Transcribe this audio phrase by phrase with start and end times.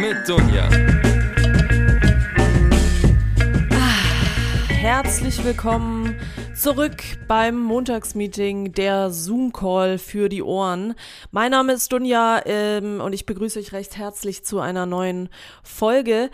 [0.01, 0.69] Mit Dunja.
[4.69, 6.19] Herzlich willkommen
[6.57, 10.95] zurück beim Montagsmeeting, der Zoom-Call für die Ohren.
[11.31, 15.29] Mein Name ist Dunja ähm, und ich begrüße euch recht herzlich zu einer neuen
[15.63, 16.31] Folge.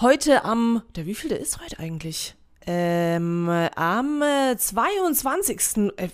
[0.00, 2.34] Heute am, der wie viel der ist heute eigentlich?
[2.66, 5.92] Ähm, am äh, 22.
[5.96, 6.08] Äh,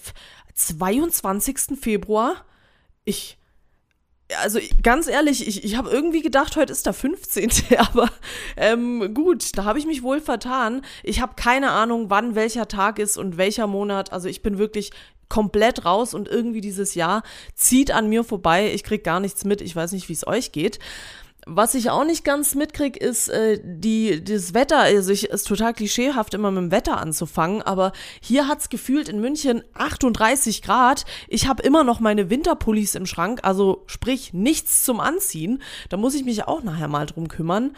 [0.55, 1.78] 22.
[1.80, 2.45] Februar.
[3.05, 3.38] Ich
[4.42, 7.50] also ganz ehrlich, ich, ich habe irgendwie gedacht, heute ist der 15.
[7.78, 8.10] Aber
[8.56, 10.82] ähm, gut, da habe ich mich wohl vertan.
[11.02, 14.12] Ich habe keine Ahnung, wann welcher Tag ist und welcher Monat.
[14.12, 14.91] Also ich bin wirklich
[15.28, 17.22] komplett raus und irgendwie dieses Jahr
[17.55, 18.72] zieht an mir vorbei.
[18.72, 19.60] Ich krieg gar nichts mit.
[19.60, 20.78] Ich weiß nicht, wie es euch geht.
[21.50, 24.80] Was ich auch nicht ganz mitkrieg, ist äh, die, das Wetter.
[24.80, 29.18] Also ich ist total klischeehaft, immer mit dem Wetter anzufangen, aber hier hat's gefühlt in
[29.18, 31.06] München 38 Grad.
[31.27, 35.62] Ich habe immer noch meine Winterpullis im Schrank, also sprich nichts zum Anziehen.
[35.88, 37.74] Da muss ich mich auch nachher mal drum kümmern.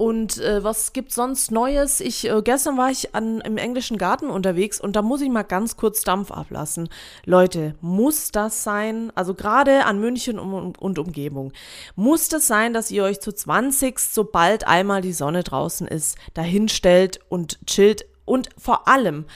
[0.00, 2.00] Und äh, was gibt sonst Neues?
[2.00, 5.42] Ich äh, gestern war ich an, im englischen Garten unterwegs und da muss ich mal
[5.42, 6.88] ganz kurz Dampf ablassen.
[7.26, 9.12] Leute, muss das sein?
[9.14, 11.52] Also gerade an München und, und Umgebung.
[11.96, 17.20] Muss das sein, dass ihr euch zu 20, sobald einmal die Sonne draußen ist, dahinstellt
[17.28, 19.26] und chillt und vor allem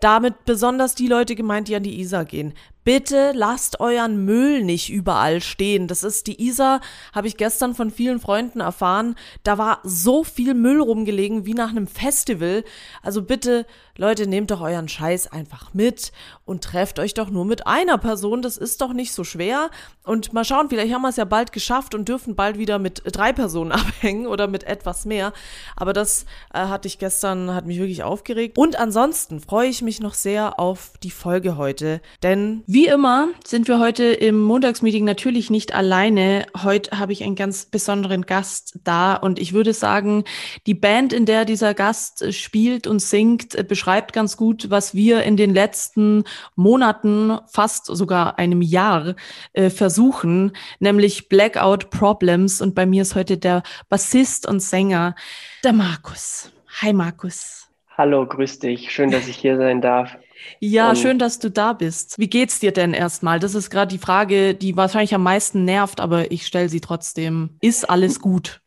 [0.00, 2.54] damit besonders die Leute gemeint, die an die Isar gehen.
[2.84, 5.88] Bitte lasst euren Müll nicht überall stehen.
[5.88, 6.82] Das ist die Isar,
[7.14, 9.16] habe ich gestern von vielen Freunden erfahren.
[9.42, 12.62] Da war so viel Müll rumgelegen wie nach einem Festival.
[13.02, 13.64] Also bitte,
[13.96, 16.12] Leute, nehmt doch euren Scheiß einfach mit
[16.44, 18.42] und trefft euch doch nur mit einer Person.
[18.42, 19.70] Das ist doch nicht so schwer.
[20.02, 23.02] Und mal schauen, vielleicht haben wir es ja bald geschafft und dürfen bald wieder mit
[23.06, 25.32] drei Personen abhängen oder mit etwas mehr.
[25.74, 28.58] Aber das äh, hatte ich gestern, hat mich wirklich aufgeregt.
[28.58, 33.68] Und ansonsten freue ich mich noch sehr auf die Folge heute, denn Wie immer sind
[33.68, 36.44] wir heute im Montagsmeeting natürlich nicht alleine.
[36.60, 40.24] Heute habe ich einen ganz besonderen Gast da und ich würde sagen,
[40.66, 45.36] die Band, in der dieser Gast spielt und singt, beschreibt ganz gut, was wir in
[45.36, 46.24] den letzten
[46.56, 49.14] Monaten, fast sogar einem Jahr,
[49.52, 52.60] äh, versuchen, nämlich Blackout Problems.
[52.60, 55.14] Und bei mir ist heute der Bassist und Sänger,
[55.62, 56.50] der Markus.
[56.82, 57.68] Hi Markus.
[57.96, 58.90] Hallo, grüß dich.
[58.90, 60.16] Schön, dass ich hier sein darf.
[60.60, 62.18] Ja, Und- schön, dass du da bist.
[62.18, 63.38] Wie geht's dir denn erstmal?
[63.38, 67.50] Das ist gerade die Frage, die wahrscheinlich am meisten nervt, aber ich stelle sie trotzdem.
[67.60, 68.60] Ist alles gut?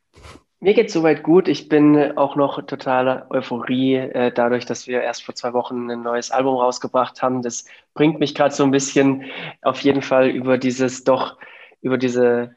[0.59, 1.47] Mir geht's soweit gut.
[1.47, 6.01] Ich bin auch noch totaler Euphorie, äh, dadurch, dass wir erst vor zwei Wochen ein
[6.01, 7.43] neues Album rausgebracht haben.
[7.43, 9.25] Das bringt mich gerade so ein bisschen
[9.61, 11.37] auf jeden Fall über dieses doch,
[11.81, 12.55] über diese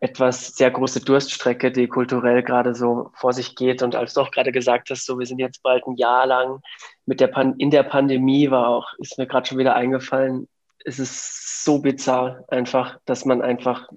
[0.00, 3.82] etwas sehr große Durststrecke, die kulturell gerade so vor sich geht.
[3.82, 6.60] Und als du auch gerade gesagt hast, so wir sind jetzt bald ein Jahr lang
[7.04, 10.48] mit der Pan in der Pandemie war auch, ist mir gerade schon wieder eingefallen,
[10.84, 13.88] es ist so bizarr einfach, dass man einfach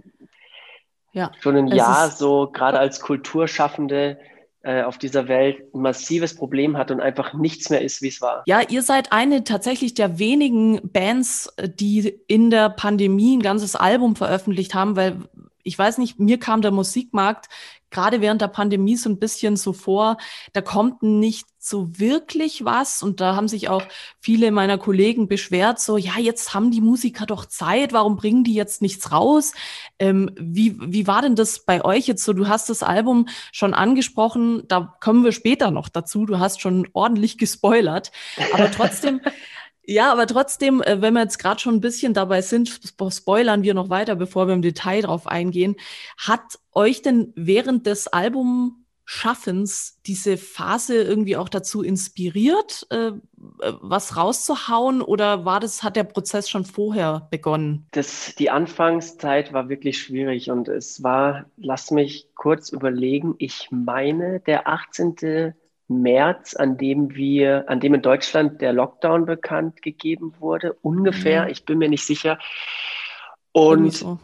[1.14, 1.32] Ja.
[1.40, 4.18] schon ein Jahr so gerade als Kulturschaffende
[4.64, 8.22] äh, auf dieser Welt ein massives Problem hat und einfach nichts mehr ist, wie es
[8.22, 8.44] war.
[8.46, 14.16] Ja, ihr seid eine tatsächlich der wenigen Bands, die in der Pandemie ein ganzes Album
[14.16, 15.18] veröffentlicht haben, weil
[15.64, 17.50] ich weiß nicht, mir kam der Musikmarkt
[17.94, 20.18] gerade während der Pandemie so ein bisschen so vor,
[20.52, 23.02] da kommt nicht so wirklich was.
[23.02, 23.84] Und da haben sich auch
[24.20, 28.54] viele meiner Kollegen beschwert, so, ja, jetzt haben die Musiker doch Zeit, warum bringen die
[28.54, 29.54] jetzt nichts raus?
[30.00, 32.34] Ähm, wie, wie war denn das bei euch jetzt so?
[32.34, 36.90] Du hast das Album schon angesprochen, da kommen wir später noch dazu, du hast schon
[36.92, 38.12] ordentlich gespoilert,
[38.54, 39.22] aber trotzdem,
[39.86, 43.64] ja, aber trotzdem, äh, wenn wir jetzt gerade schon ein bisschen dabei sind, spo- spoilern
[43.64, 45.76] wir noch weiter, bevor wir im Detail drauf eingehen.
[46.18, 53.14] Hat euch denn während des Albumschaffens diese Phase irgendwie auch dazu inspiriert, äh, äh,
[53.82, 57.88] was rauszuhauen oder war das, hat der Prozess schon vorher begonnen?
[57.92, 64.40] Das, die Anfangszeit war wirklich schwierig und es war, lass mich kurz überlegen, ich meine,
[64.40, 65.56] der 18.
[66.02, 71.50] März, an dem wir, an dem in Deutschland der Lockdown bekannt gegeben wurde, ungefähr, Mhm.
[71.50, 72.38] ich bin mir nicht sicher.
[73.52, 74.20] Und so.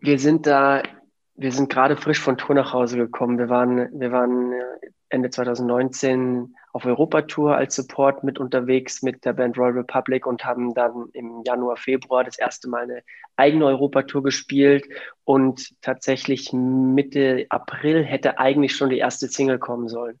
[0.00, 0.82] wir sind da,
[1.34, 3.38] wir sind gerade frisch von Tour nach Hause gekommen.
[3.38, 4.62] Wir waren, wir waren äh,
[5.08, 10.74] Ende 2019 auf Europatour als Support mit unterwegs mit der Band Royal Republic und haben
[10.74, 13.02] dann im Januar, Februar das erste Mal eine
[13.36, 14.86] eigene Europatour gespielt
[15.24, 20.20] und tatsächlich Mitte April hätte eigentlich schon die erste Single kommen sollen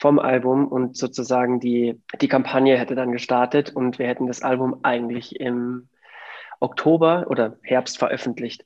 [0.00, 4.80] vom Album und sozusagen die, die Kampagne hätte dann gestartet und wir hätten das Album
[4.82, 5.88] eigentlich im
[6.58, 8.64] Oktober oder Herbst veröffentlicht.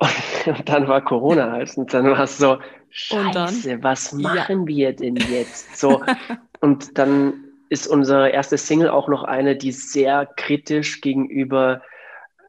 [0.46, 2.58] Und dann war Corona halt und dann war es so,
[2.88, 4.34] scheiße, was Ja.
[4.34, 5.76] machen wir denn jetzt?
[5.76, 6.02] So,
[6.62, 11.82] und dann ist unsere erste Single auch noch eine, die sehr kritisch gegenüber,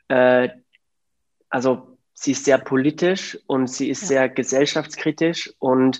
[0.07, 0.47] äh,
[1.49, 4.07] also sie ist sehr politisch und sie ist ja.
[4.07, 5.99] sehr gesellschaftskritisch und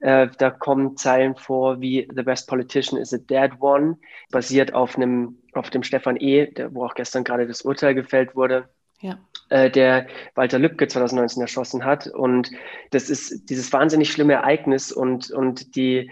[0.00, 3.98] äh, da kommen Zeilen vor wie The best politician is a dead one,
[4.30, 8.36] basiert auf einem, auf dem Stefan E., der, wo auch gestern gerade das Urteil gefällt
[8.36, 8.68] wurde.
[9.00, 9.18] Ja.
[9.48, 12.06] Äh, der Walter Lübcke 2019 erschossen hat.
[12.06, 12.50] Und
[12.90, 16.10] das ist dieses wahnsinnig schlimme Ereignis und, und die,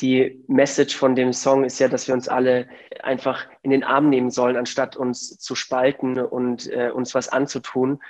[0.00, 2.68] die Message von dem Song ist ja, dass wir uns alle
[3.02, 8.00] einfach in den Arm nehmen sollen, anstatt uns zu spalten und äh, uns was anzutun.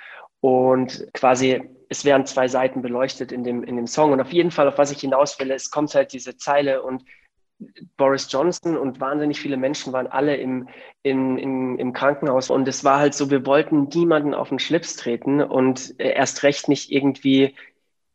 [0.41, 4.11] Und quasi, es werden zwei Seiten beleuchtet in dem, in dem Song.
[4.11, 7.03] Und auf jeden Fall, auf was ich hinaus will, es kommt halt diese Zeile und
[7.95, 10.67] Boris Johnson und wahnsinnig viele Menschen waren alle im,
[11.03, 12.49] in, in, im Krankenhaus.
[12.49, 16.67] Und es war halt so, wir wollten niemanden auf den Schlips treten und erst recht
[16.67, 17.55] nicht irgendwie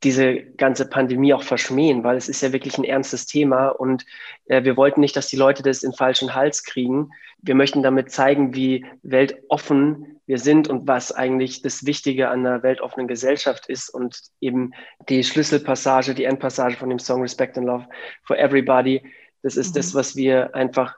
[0.03, 4.05] diese ganze Pandemie auch verschmähen, weil es ist ja wirklich ein ernstes Thema und
[4.45, 7.11] äh, wir wollten nicht, dass die Leute das in falschen Hals kriegen.
[7.41, 12.63] Wir möchten damit zeigen, wie weltoffen wir sind und was eigentlich das Wichtige an einer
[12.63, 14.73] weltoffenen Gesellschaft ist und eben
[15.09, 17.87] die Schlüsselpassage, die Endpassage von dem Song Respect and Love
[18.25, 19.03] for Everybody,
[19.43, 19.79] das ist mhm.
[19.79, 20.97] das, was wir einfach,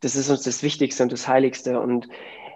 [0.00, 2.08] das ist uns das Wichtigste und das Heiligste und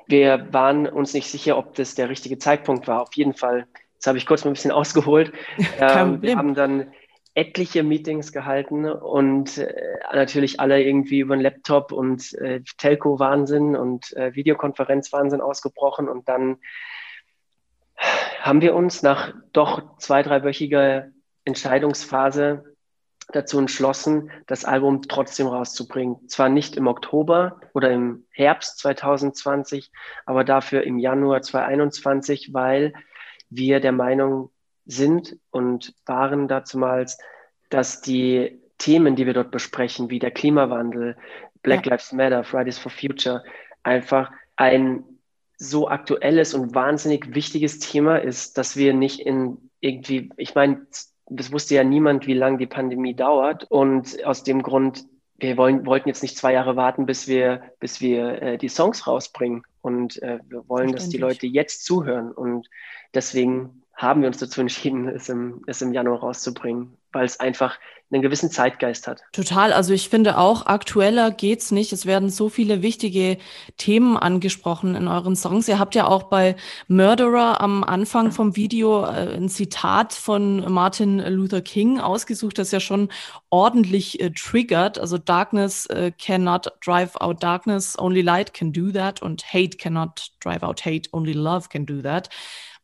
[0.06, 3.02] wir waren uns nicht sicher, ob das der richtige Zeitpunkt war.
[3.02, 3.68] Auf jeden Fall
[4.00, 5.30] Jetzt habe ich kurz mal ein bisschen ausgeholt.
[5.78, 6.86] Ähm, wir haben dann
[7.34, 14.12] etliche Meetings gehalten und äh, natürlich alle irgendwie über den Laptop und äh, Telco-Wahnsinn und
[14.16, 16.08] äh, Videokonferenz-Wahnsinn ausgebrochen.
[16.08, 16.58] Und dann
[18.40, 21.08] haben wir uns nach doch zwei, dreiwöchiger
[21.44, 22.64] Entscheidungsphase
[23.32, 26.28] dazu entschlossen, das Album trotzdem rauszubringen.
[26.28, 29.92] Zwar nicht im Oktober oder im Herbst 2020,
[30.26, 32.92] aber dafür im Januar 2021, weil
[33.50, 34.50] wir der Meinung
[34.90, 37.18] sind und waren dazumals,
[37.70, 41.16] dass die Themen, die wir dort besprechen, wie der Klimawandel,
[41.62, 41.92] Black ja.
[41.92, 43.44] Lives Matter, Fridays for Future,
[43.82, 45.04] einfach ein
[45.56, 50.86] so aktuelles und wahnsinnig wichtiges Thema ist, dass wir nicht in irgendwie, ich meine,
[51.28, 53.64] das wusste ja niemand, wie lange die Pandemie dauert.
[53.70, 55.04] Und aus dem Grund,
[55.36, 59.06] wir wollen, wollten jetzt nicht zwei Jahre warten, bis wir, bis wir äh, die Songs
[59.06, 59.62] rausbringen.
[59.82, 62.32] Und äh, wir wollen, dass die Leute jetzt zuhören.
[62.32, 62.68] Und
[63.14, 67.78] deswegen haben wir uns dazu entschieden, es im, es im Januar rauszubringen, weil es einfach
[68.10, 69.22] einen gewissen Zeitgeist hat.
[69.32, 69.72] Total.
[69.72, 71.92] Also ich finde auch, aktueller geht's nicht.
[71.92, 73.38] Es werden so viele wichtige
[73.76, 75.68] Themen angesprochen in euren Songs.
[75.68, 76.56] Ihr habt ja auch bei
[76.88, 82.80] Murderer am Anfang vom Video äh, ein Zitat von Martin Luther King ausgesucht, das ja
[82.80, 83.10] schon
[83.50, 84.98] ordentlich äh, triggert.
[84.98, 90.32] Also Darkness äh, cannot drive out darkness, only light can do that und Hate cannot
[90.40, 92.28] drive out hate, only love can do that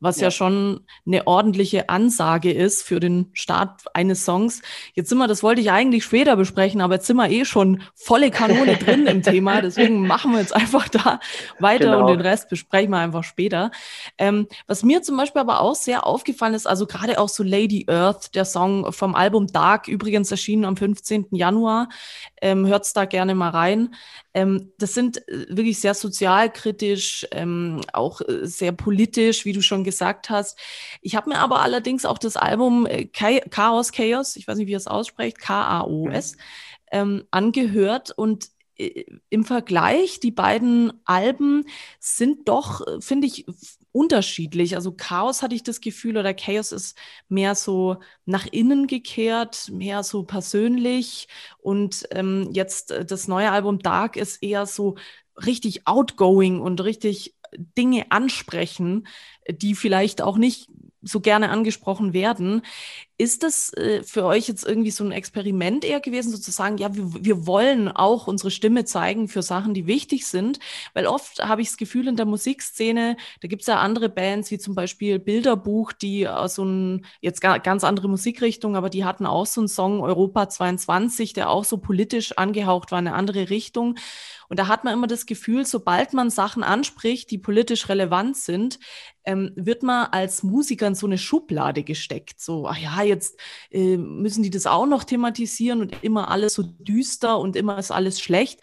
[0.00, 0.24] was ja.
[0.26, 0.30] ja.
[0.30, 4.62] schon eine ordentliche Ansage ist für den Start eines Songs.
[4.94, 7.82] Jetzt sind wir, das wollte ich eigentlich später besprechen, aber jetzt sind wir eh schon
[7.94, 9.62] volle Kanone drin im Thema.
[9.62, 11.20] Deswegen machen wir jetzt einfach da
[11.58, 12.00] weiter genau.
[12.00, 13.70] und den Rest besprechen wir einfach später.
[14.18, 17.86] Ähm, was mir zum Beispiel aber auch sehr aufgefallen ist, also gerade auch so Lady
[17.88, 21.28] Earth, der Song vom Album Dark, übrigens erschienen am 15.
[21.30, 21.88] Januar.
[22.42, 23.94] Ähm, hört's da gerne mal rein.
[24.34, 29.84] Ähm, das sind äh, wirklich sehr sozialkritisch, ähm, auch äh, sehr politisch, wie du schon
[29.84, 30.58] gesagt hast.
[31.00, 34.72] Ich habe mir aber allerdings auch das Album äh, Chaos Chaos, ich weiß nicht, wie
[34.72, 36.36] ihr es ausspricht, K-A-O-S,
[36.92, 38.50] ähm, angehört und
[39.30, 41.64] im Vergleich, die beiden Alben
[41.98, 43.46] sind doch, finde ich,
[43.96, 44.76] unterschiedlich.
[44.76, 46.98] Also Chaos hatte ich das Gefühl oder Chaos ist
[47.28, 51.28] mehr so nach innen gekehrt, mehr so persönlich.
[51.58, 54.96] Und ähm, jetzt äh, das neue Album Dark ist eher so
[55.46, 59.06] richtig outgoing und richtig Dinge ansprechen,
[59.48, 60.68] die vielleicht auch nicht
[61.06, 62.62] so gerne angesprochen werden.
[63.18, 67.24] Ist das äh, für euch jetzt irgendwie so ein Experiment eher gewesen, sozusagen, ja, wir,
[67.24, 70.58] wir wollen auch unsere Stimme zeigen für Sachen, die wichtig sind?
[70.92, 74.50] Weil oft habe ich das Gefühl in der Musikszene, da gibt es ja andere Bands,
[74.50, 79.46] wie zum Beispiel Bilderbuch, die so ein, jetzt ganz andere Musikrichtung, aber die hatten auch
[79.46, 83.96] so einen Song Europa 22, der auch so politisch angehaucht war, eine andere Richtung.
[84.48, 88.78] Und da hat man immer das Gefühl, sobald man Sachen anspricht, die politisch relevant sind,
[89.24, 92.40] ähm, wird man als Musiker so eine Schublade gesteckt.
[92.40, 93.38] So, ach ja, jetzt
[93.70, 97.90] äh, müssen die das auch noch thematisieren und immer alles so düster und immer ist
[97.90, 98.60] alles schlecht.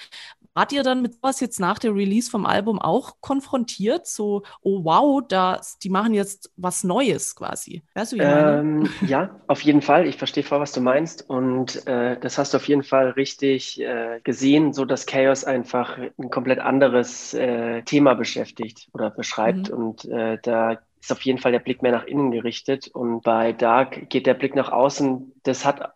[0.56, 4.06] Wart ihr dann mit was jetzt nach der Release vom Album auch konfrontiert?
[4.06, 7.82] So, oh wow, da, die machen jetzt was Neues quasi.
[7.96, 10.08] Weißt du, ähm, ja, auf jeden Fall.
[10.08, 11.28] Ich verstehe voll, was du meinst.
[11.28, 15.98] Und äh, das hast du auf jeden Fall richtig äh, gesehen, so dass Chaos einfach
[15.98, 19.72] ein komplett anderes äh, Thema beschäftigt oder beschreibt.
[19.72, 19.75] Mhm.
[19.75, 22.88] Und äh, da ist auf jeden Fall der Blick mehr nach innen gerichtet.
[22.88, 25.34] Und bei Dark geht der Blick nach außen.
[25.44, 25.94] Das hat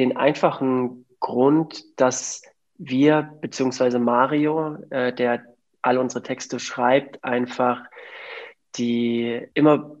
[0.00, 2.42] den einfachen Grund, dass
[2.76, 5.44] wir beziehungsweise Mario, äh, der
[5.80, 7.84] all unsere Texte schreibt, einfach
[8.74, 9.96] die immer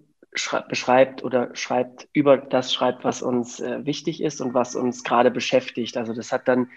[0.68, 5.30] beschreibt oder schreibt über das schreibt, was uns äh, wichtig ist und was uns gerade
[5.30, 5.96] beschäftigt.
[5.96, 6.68] Also das hat dann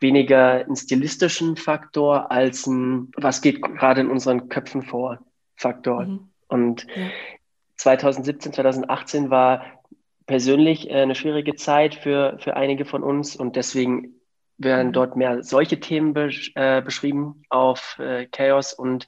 [0.00, 5.20] weniger einen stilistischen Faktor als ein, was geht gerade in unseren Köpfen vor,
[5.54, 6.04] Faktor.
[6.04, 6.31] Mhm.
[6.52, 7.08] Und ja.
[7.76, 9.64] 2017, 2018 war
[10.26, 14.20] persönlich äh, eine schwierige Zeit für, für einige von uns und deswegen
[14.58, 14.92] werden mhm.
[14.92, 19.06] dort mehr solche Themen besch äh, beschrieben auf äh, Chaos und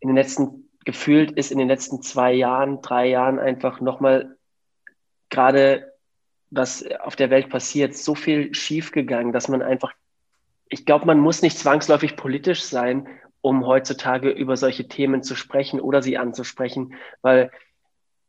[0.00, 4.36] in den letzten, gefühlt ist in den letzten zwei Jahren, drei Jahren einfach nochmal
[5.28, 5.92] gerade
[6.50, 9.92] was auf der Welt passiert, so viel schiefgegangen, dass man einfach,
[10.68, 13.06] ich glaube, man muss nicht zwangsläufig politisch sein,
[13.42, 17.50] um heutzutage über solche Themen zu sprechen oder sie anzusprechen, weil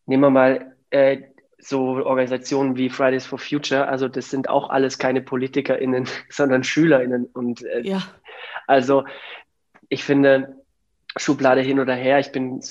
[0.05, 1.23] nehmen wir mal äh,
[1.57, 7.25] so Organisationen wie Fridays for Future, also das sind auch alles keine PolitikerInnen, sondern SchülerInnen.
[7.25, 8.01] Und äh, ja.
[8.67, 9.05] also
[9.89, 10.55] ich finde,
[11.17, 12.61] Schublade hin oder her, ich bin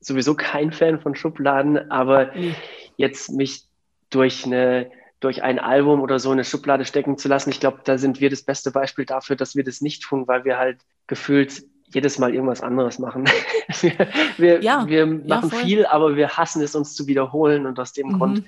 [0.00, 2.54] sowieso kein Fan von Schubladen, aber mhm.
[2.96, 3.64] jetzt mich
[4.10, 4.90] durch eine
[5.20, 8.30] durch ein Album oder so eine Schublade stecken zu lassen, ich glaube, da sind wir
[8.30, 10.78] das beste Beispiel dafür, dass wir das nicht tun, weil wir halt
[11.08, 13.24] gefühlt jedes Mal irgendwas anderes machen.
[13.80, 17.78] wir, wir, ja, wir machen ja, viel, aber wir hassen es, uns zu wiederholen und
[17.78, 18.18] aus dem mhm.
[18.18, 18.44] Grund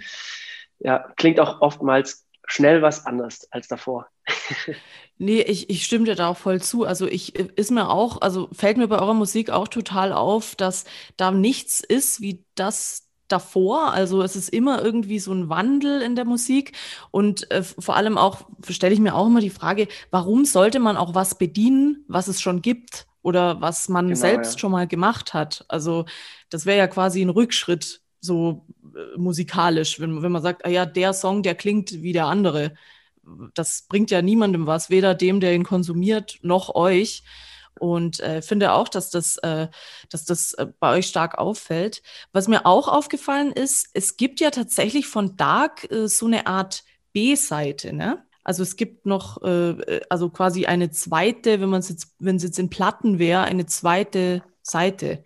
[0.81, 4.09] ja, klingt auch oftmals schnell was anderes als davor.
[5.19, 6.85] nee, ich, ich stimme dir da auch voll zu.
[6.85, 10.85] Also ich ist mir auch, also fällt mir bei eurer Musik auch total auf, dass
[11.17, 13.93] da nichts ist wie das davor.
[13.93, 16.73] Also es ist immer irgendwie so ein Wandel in der Musik
[17.13, 20.97] und äh, vor allem auch stelle ich mir auch immer die Frage, warum sollte man
[20.97, 23.07] auch was bedienen, was es schon gibt?
[23.23, 24.59] Oder was man genau, selbst ja.
[24.59, 25.65] schon mal gemacht hat.
[25.69, 26.07] Also
[26.49, 30.87] das wäre ja quasi ein Rückschritt, so äh, musikalisch, wenn, wenn man sagt, ah ja,
[30.87, 32.75] der Song, der klingt wie der andere.
[33.55, 37.23] Das bringt ja niemandem was, weder dem, der ihn konsumiert, noch euch.
[37.79, 39.69] Und äh, finde auch, dass das, äh,
[40.11, 42.03] dass das äh, bei euch stark auffällt.
[42.33, 46.85] Was mir auch aufgefallen ist, es gibt ja tatsächlich von Dark äh, so eine Art
[47.13, 48.25] B-Seite, ne?
[48.43, 52.37] Also es gibt noch, äh, äh, also quasi eine zweite, wenn man es jetzt, wenn
[52.37, 55.25] es jetzt in Platten wäre, eine zweite Seite.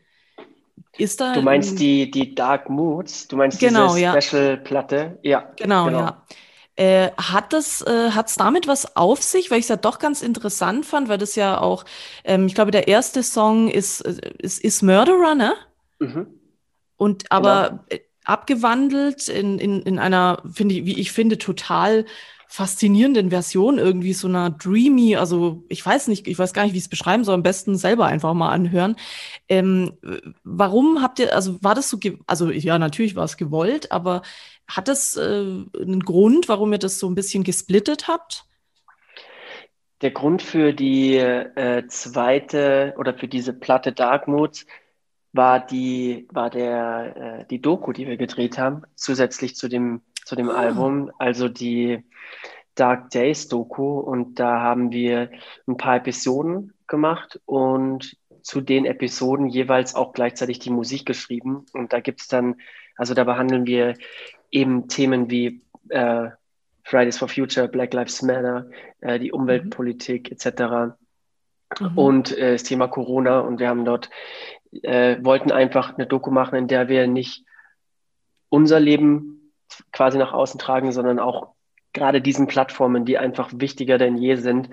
[0.97, 1.33] Ist da.
[1.33, 3.27] Du meinst die, die Dark Moods?
[3.29, 5.19] Du meinst genau, diese Special-Platte?
[5.23, 5.53] Ja.
[5.57, 5.99] Genau, genau.
[5.99, 6.23] ja.
[6.77, 10.23] Äh, hat das, äh, hat's damit was auf sich, weil ich es ja doch ganz
[10.23, 11.85] interessant fand, weil das ja auch,
[12.25, 15.55] ähm, ich glaube, der erste Song ist, äh, ist, ist Murderer, ne?
[16.01, 16.27] Mhm.
[16.97, 17.83] Und aber genau.
[17.91, 22.07] Äh, abgewandelt in, in, in einer, finde ich, wie ich finde, total
[22.55, 26.79] faszinierenden Version irgendwie so einer dreamy, also ich weiß nicht, ich weiß gar nicht, wie
[26.79, 28.95] ich es beschreiben soll, am besten selber einfach mal anhören.
[29.49, 29.95] Ähm,
[30.45, 34.23] warum habt ihr, also war das so, also ja, natürlich war es gewollt, aber
[34.69, 38.45] hat das äh, einen Grund, warum ihr das so ein bisschen gesplittet habt?
[40.01, 44.65] Der Grund für die äh, zweite oder für diese Platte Dark Moods
[45.33, 50.37] war die, war der, äh, die Doku, die wir gedreht haben, zusätzlich zu dem, zu
[50.37, 50.55] dem ah.
[50.55, 51.11] Album.
[51.19, 52.05] Also die,
[52.75, 55.31] Dark Days Doku und da haben wir
[55.67, 61.65] ein paar Episoden gemacht und zu den Episoden jeweils auch gleichzeitig die Musik geschrieben.
[61.73, 62.57] Und da gibt es dann,
[62.97, 63.95] also da behandeln wir
[64.51, 66.29] eben Themen wie äh,
[66.83, 68.69] Fridays for Future, Black Lives Matter,
[69.01, 70.37] äh, die Umweltpolitik mhm.
[70.37, 70.97] etc.
[71.81, 71.99] Mhm.
[71.99, 73.41] Und äh, das Thema Corona.
[73.41, 74.11] Und wir haben dort,
[74.83, 77.45] äh, wollten einfach eine Doku machen, in der wir nicht
[78.51, 79.53] unser Leben
[79.91, 81.54] quasi nach außen tragen, sondern auch
[81.95, 84.69] gerade diesen Plattformen, die einfach wichtiger denn je sind,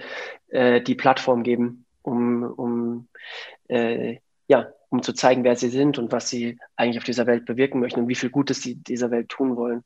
[0.50, 3.08] äh, die Plattform geben, um, um,
[3.70, 7.46] äh, ja, um zu zeigen, wer sie sind und was sie eigentlich auf dieser Welt
[7.46, 9.84] bewirken möchten und wie viel Gutes sie dieser Welt tun wollen.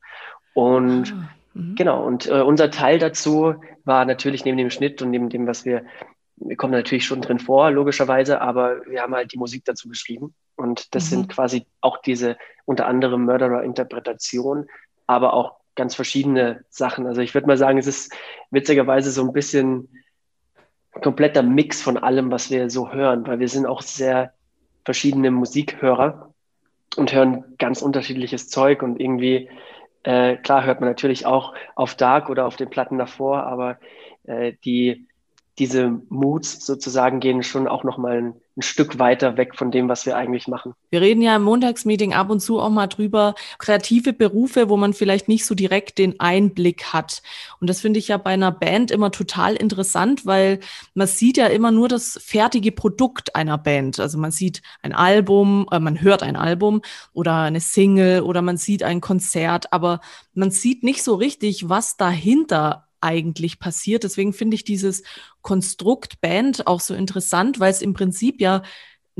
[0.54, 1.74] Und ah, mhm.
[1.76, 5.64] genau, und äh, unser Teil dazu war natürlich neben dem Schnitt und neben dem, was
[5.64, 5.84] wir,
[6.36, 10.34] wir kommen natürlich schon drin vor, logischerweise, aber wir haben halt die Musik dazu geschrieben.
[10.56, 11.08] Und das mhm.
[11.08, 14.66] sind quasi auch diese unter anderem Murderer-Interpretation,
[15.06, 17.06] aber auch ganz verschiedene Sachen.
[17.06, 18.12] Also ich würde mal sagen, es ist
[18.50, 19.88] witzigerweise so ein bisschen
[21.02, 24.32] kompletter Mix von allem, was wir so hören, weil wir sind auch sehr
[24.84, 26.32] verschiedene Musikhörer
[26.96, 29.50] und hören ganz unterschiedliches Zeug und irgendwie,
[30.04, 33.78] äh, klar hört man natürlich auch auf Dark oder auf den Platten davor, aber
[34.24, 35.06] äh, die,
[35.58, 40.06] diese Moods sozusagen gehen schon auch nochmal ein ein Stück weiter weg von dem, was
[40.06, 40.72] wir eigentlich machen.
[40.88, 44.94] Wir reden ja im Montagsmeeting ab und zu auch mal drüber, kreative Berufe, wo man
[44.94, 47.22] vielleicht nicht so direkt den Einblick hat.
[47.60, 50.60] Und das finde ich ja bei einer Band immer total interessant, weil
[50.94, 54.00] man sieht ja immer nur das fertige Produkt einer Band.
[54.00, 56.80] Also man sieht ein Album, äh, man hört ein Album
[57.12, 60.00] oder eine Single oder man sieht ein Konzert, aber
[60.32, 64.04] man sieht nicht so richtig, was dahinter eigentlich passiert.
[64.04, 65.02] Deswegen finde ich dieses
[65.40, 68.62] Konstrukt Band auch so interessant, weil es im Prinzip ja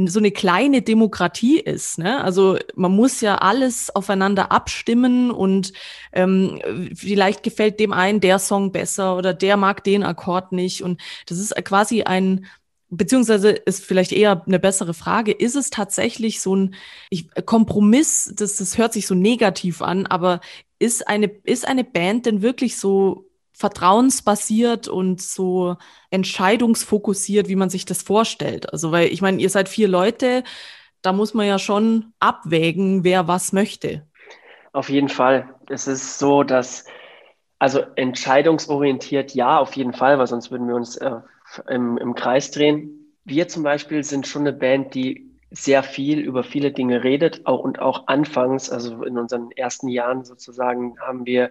[0.05, 1.99] so eine kleine Demokratie ist.
[1.99, 2.23] Ne?
[2.23, 5.73] Also man muss ja alles aufeinander abstimmen und
[6.13, 6.61] ähm,
[6.95, 10.83] vielleicht gefällt dem einen der Song besser oder der mag den Akkord nicht.
[10.83, 12.45] Und das ist quasi ein,
[12.91, 16.75] beziehungsweise ist vielleicht eher eine bessere Frage, ist es tatsächlich so ein
[17.09, 20.41] ich, Kompromiss, das, das hört sich so negativ an, aber
[20.79, 23.25] ist eine, ist eine Band denn wirklich so
[23.57, 25.77] vertrauensbasiert und so
[26.11, 28.71] entscheidungsfokussiert, wie man sich das vorstellt.
[28.71, 30.45] Also, weil ich meine, ihr seid vier Leute,
[31.01, 34.07] da muss man ja schon abwägen, wer was möchte.
[34.73, 35.49] Auf jeden Fall.
[35.71, 36.85] Es ist so, dass,
[37.59, 41.13] also entscheidungsorientiert ja, auf jeden Fall, weil sonst würden wir uns äh,
[41.67, 43.15] im, im Kreis drehen.
[43.25, 47.61] Wir zum Beispiel sind schon eine Band, die sehr viel über viele Dinge redet, auch
[47.61, 51.51] und auch anfangs, also in unseren ersten Jahren sozusagen, haben wir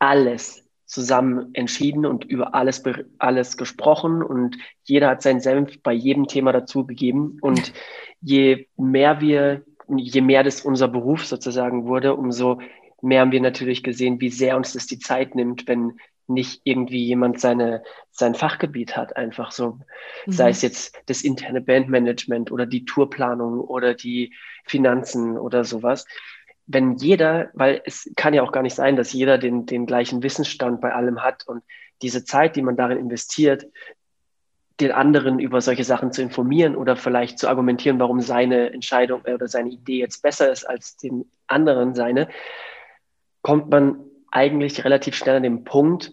[0.00, 2.82] alles zusammen entschieden und über alles,
[3.18, 7.38] alles gesprochen und jeder hat seinen Senf bei jedem Thema dazugegeben.
[7.40, 7.72] Und
[8.20, 12.60] je mehr wir, je mehr das unser Beruf sozusagen wurde, umso
[13.02, 17.04] mehr haben wir natürlich gesehen, wie sehr uns das die Zeit nimmt, wenn nicht irgendwie
[17.04, 19.78] jemand seine, sein Fachgebiet hat, einfach so.
[20.26, 20.32] Mhm.
[20.32, 26.06] Sei es jetzt das interne Bandmanagement oder die Tourplanung oder die Finanzen oder sowas
[26.66, 30.22] wenn jeder, weil es kann ja auch gar nicht sein, dass jeder den, den gleichen
[30.22, 31.62] Wissensstand bei allem hat und
[32.02, 33.66] diese Zeit, die man darin investiert,
[34.80, 39.48] den anderen über solche Sachen zu informieren oder vielleicht zu argumentieren, warum seine Entscheidung oder
[39.48, 42.28] seine Idee jetzt besser ist als den anderen seine,
[43.42, 46.12] kommt man eigentlich relativ schnell an den Punkt,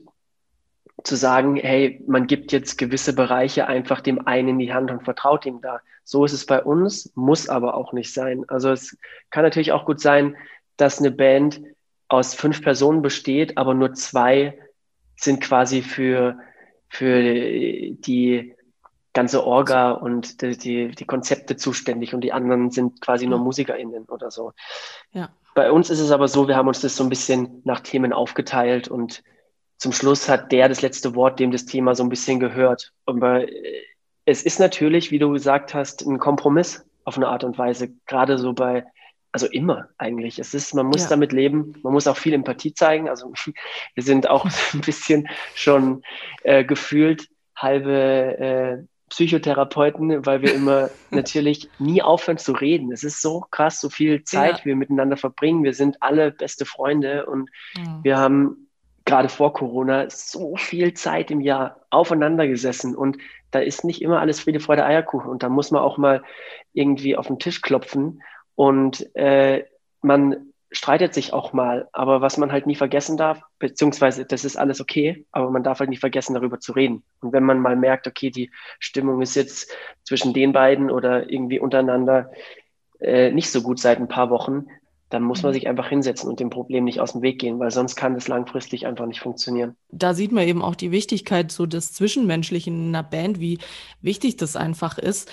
[1.04, 5.04] zu sagen, hey, man gibt jetzt gewisse Bereiche einfach dem einen in die Hand und
[5.04, 5.82] vertraut ihm da.
[6.04, 8.46] So ist es bei uns, muss aber auch nicht sein.
[8.48, 8.98] Also es
[9.32, 10.36] kann natürlich auch gut sein,
[10.78, 11.62] dass eine Band
[12.08, 14.58] aus fünf Personen besteht, aber nur zwei
[15.16, 16.38] sind quasi für,
[16.90, 18.54] für die
[19.14, 24.06] ganze Orga und die, die, die Konzepte zuständig und die anderen sind quasi nur MusikerInnen
[24.06, 24.54] oder so.
[25.12, 25.30] Ja.
[25.56, 28.12] Bei uns ist es aber so, wir haben uns das so ein bisschen nach Themen
[28.12, 29.24] aufgeteilt und
[29.84, 32.94] zum Schluss hat der das letzte Wort, dem das Thema so ein bisschen gehört.
[33.06, 33.82] Aber äh,
[34.24, 38.38] es ist natürlich, wie du gesagt hast, ein Kompromiss auf eine Art und Weise, gerade
[38.38, 38.86] so bei,
[39.34, 40.40] also immer eigentlich.
[40.40, 41.10] Es ist, man muss ja.
[41.10, 43.10] damit leben, man muss auch viel Empathie zeigen.
[43.10, 43.34] Also
[43.94, 46.02] wir sind auch ein bisschen schon
[46.44, 52.94] äh, gefühlt halbe äh, Psychotherapeuten, weil wir immer natürlich nie aufhören zu reden.
[52.94, 54.66] Es ist so krass, so viel Zeit ja.
[54.66, 55.66] wir miteinander verbringen.
[55.66, 58.00] Wir sind alle beste Freunde und ja.
[58.02, 58.63] wir haben
[59.06, 63.18] gerade vor Corona so viel Zeit im Jahr aufeinander gesessen und
[63.54, 65.30] da ist nicht immer alles Friede, Freude, Eierkuchen.
[65.30, 66.24] Und da muss man auch mal
[66.74, 68.22] irgendwie auf den Tisch klopfen.
[68.56, 69.66] Und äh,
[70.02, 74.58] man streitet sich auch mal, aber was man halt nie vergessen darf, beziehungsweise das ist
[74.58, 77.04] alles okay, aber man darf halt nie vergessen, darüber zu reden.
[77.22, 79.72] Und wenn man mal merkt, okay, die Stimmung ist jetzt
[80.04, 82.32] zwischen den beiden oder irgendwie untereinander
[83.00, 84.66] äh, nicht so gut seit ein paar Wochen,
[85.14, 85.54] dann muss man mhm.
[85.54, 88.28] sich einfach hinsetzen und dem Problem nicht aus dem Weg gehen, weil sonst kann das
[88.28, 89.76] langfristig einfach nicht funktionieren.
[89.92, 93.60] Da sieht man eben auch die Wichtigkeit so des Zwischenmenschlichen in einer Band, wie
[94.02, 95.30] wichtig das einfach ist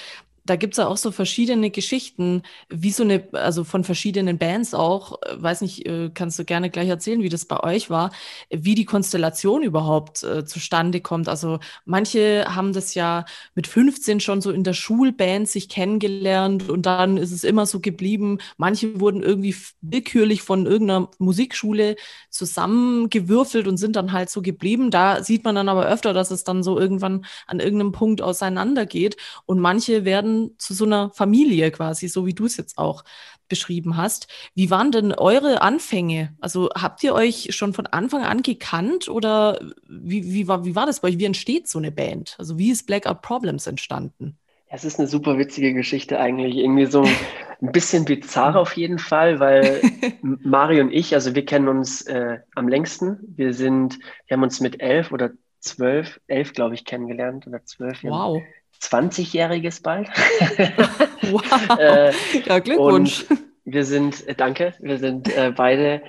[0.51, 5.23] da gibt's ja auch so verschiedene Geschichten, wie so eine, also von verschiedenen Bands auch,
[5.23, 8.11] äh, weiß nicht, äh, kannst du gerne gleich erzählen, wie das bei euch war,
[8.51, 11.29] wie die Konstellation überhaupt äh, zustande kommt.
[11.29, 16.85] Also manche haben das ja mit 15 schon so in der Schulband sich kennengelernt und
[16.85, 18.39] dann ist es immer so geblieben.
[18.57, 21.95] Manche wurden irgendwie willkürlich von irgendeiner Musikschule
[22.29, 24.91] zusammengewürfelt und sind dann halt so geblieben.
[24.91, 29.17] Da sieht man dann aber öfter, dass es dann so irgendwann an irgendeinem Punkt auseinandergeht
[29.47, 33.05] und manche werden zu so einer Familie quasi, so wie du es jetzt auch
[33.49, 34.29] beschrieben hast.
[34.55, 36.35] Wie waren denn eure Anfänge?
[36.41, 40.87] Also habt ihr euch schon von Anfang an gekannt oder wie, wie, war, wie war
[40.87, 41.19] das bei euch?
[41.19, 42.37] Wie entsteht so eine Band?
[42.39, 44.39] Also wie ist Blackout Problems entstanden?
[44.73, 46.57] Es ist eine super witzige Geschichte eigentlich.
[46.57, 49.81] Irgendwie so ein bisschen bizarr auf jeden Fall, weil
[50.23, 53.19] Mario und ich, also wir kennen uns äh, am längsten.
[53.37, 58.03] Wir sind, wir haben uns mit elf oder zwölf, elf glaube ich, kennengelernt oder zwölf.
[58.05, 58.43] Wow.
[58.81, 60.09] 20-jähriges bald.
[61.31, 61.79] wow.
[61.79, 62.13] äh,
[62.47, 63.27] ja, Glückwunsch.
[63.65, 66.03] wir sind, äh, danke, wir sind äh, beide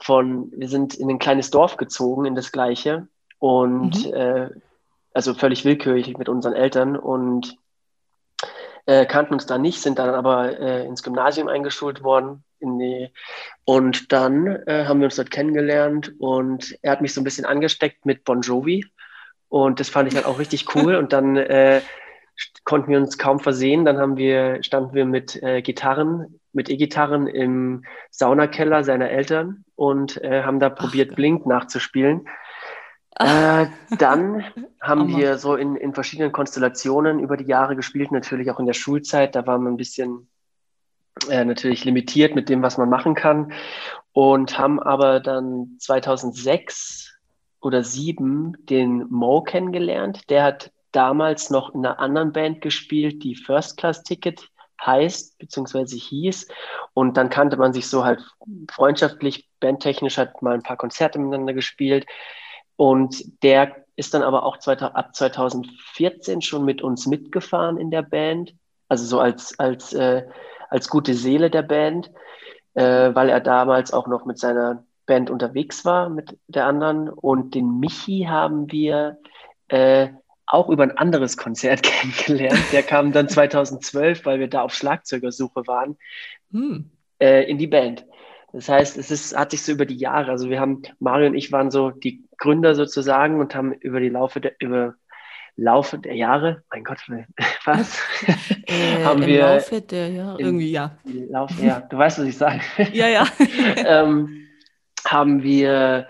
[0.00, 3.08] von, wir sind in ein kleines Dorf gezogen, in das gleiche.
[3.38, 4.14] Und mhm.
[4.14, 4.50] äh,
[5.12, 7.56] also völlig willkürlich mit unseren Eltern und
[8.86, 12.44] äh, kannten uns da nicht, sind dann aber äh, ins Gymnasium eingeschult worden.
[12.58, 13.10] In die,
[13.64, 18.06] und dann haben wir uns dort kennengelernt und er hat mich so ein bisschen angesteckt
[18.06, 18.86] mit Bon Jovi.
[19.54, 20.96] Und das fand ich dann auch richtig cool.
[20.96, 21.80] Und dann äh,
[22.64, 23.84] konnten wir uns kaum versehen.
[23.84, 30.22] Dann haben wir, standen wir mit äh, Gitarren, mit E-Gitarren im Saunakeller seiner Eltern und
[30.22, 32.28] äh, haben da probiert, Ach, Blink nachzuspielen.
[33.16, 33.66] Äh,
[33.98, 34.44] dann
[34.80, 38.66] haben oh wir so in, in verschiedenen Konstellationen über die Jahre gespielt, natürlich auch in
[38.66, 39.34] der Schulzeit.
[39.34, 40.28] Da war man ein bisschen
[41.28, 43.52] äh, natürlich limitiert mit dem, was man machen kann.
[44.12, 47.14] Und haben aber dann 2006
[47.60, 50.30] oder 2007 den Mo kennengelernt.
[50.30, 54.48] Der hat damals noch in einer anderen Band gespielt, die First Class Ticket
[54.84, 56.48] heißt, beziehungsweise hieß.
[56.92, 58.22] Und dann kannte man sich so halt
[58.70, 62.06] freundschaftlich, bandtechnisch, hat mal ein paar Konzerte miteinander gespielt.
[62.76, 68.54] Und der ist dann aber auch ab 2014 schon mit uns mitgefahren in der Band.
[68.88, 70.26] Also so als, als, äh,
[70.68, 72.10] als gute Seele der Band,
[72.74, 77.08] äh, weil er damals auch noch mit seiner Band unterwegs war, mit der anderen.
[77.08, 79.18] Und den Michi haben wir
[79.68, 80.08] äh,
[80.46, 82.60] auch über ein anderes Konzert kennengelernt.
[82.72, 85.96] Der kam dann 2012, weil wir da auf Schlagzeugersuche waren,
[86.52, 86.90] hm.
[87.20, 88.06] äh, in die Band.
[88.52, 91.34] Das heißt, es ist, hat sich so über die Jahre, also wir haben, Mario und
[91.34, 94.94] ich waren so die Gründer sozusagen und haben über die Laufe der, über
[95.56, 96.98] Laufe der Jahre, mein Gott,
[97.64, 97.98] was?
[98.66, 100.96] Äh, haben Im wir Laufe der Jahre, irgendwie ja.
[101.30, 102.60] Laufe, ja, du weißt, was ich sage.
[102.92, 103.26] ja, ja.
[103.84, 104.46] ähm,
[105.06, 106.08] haben wir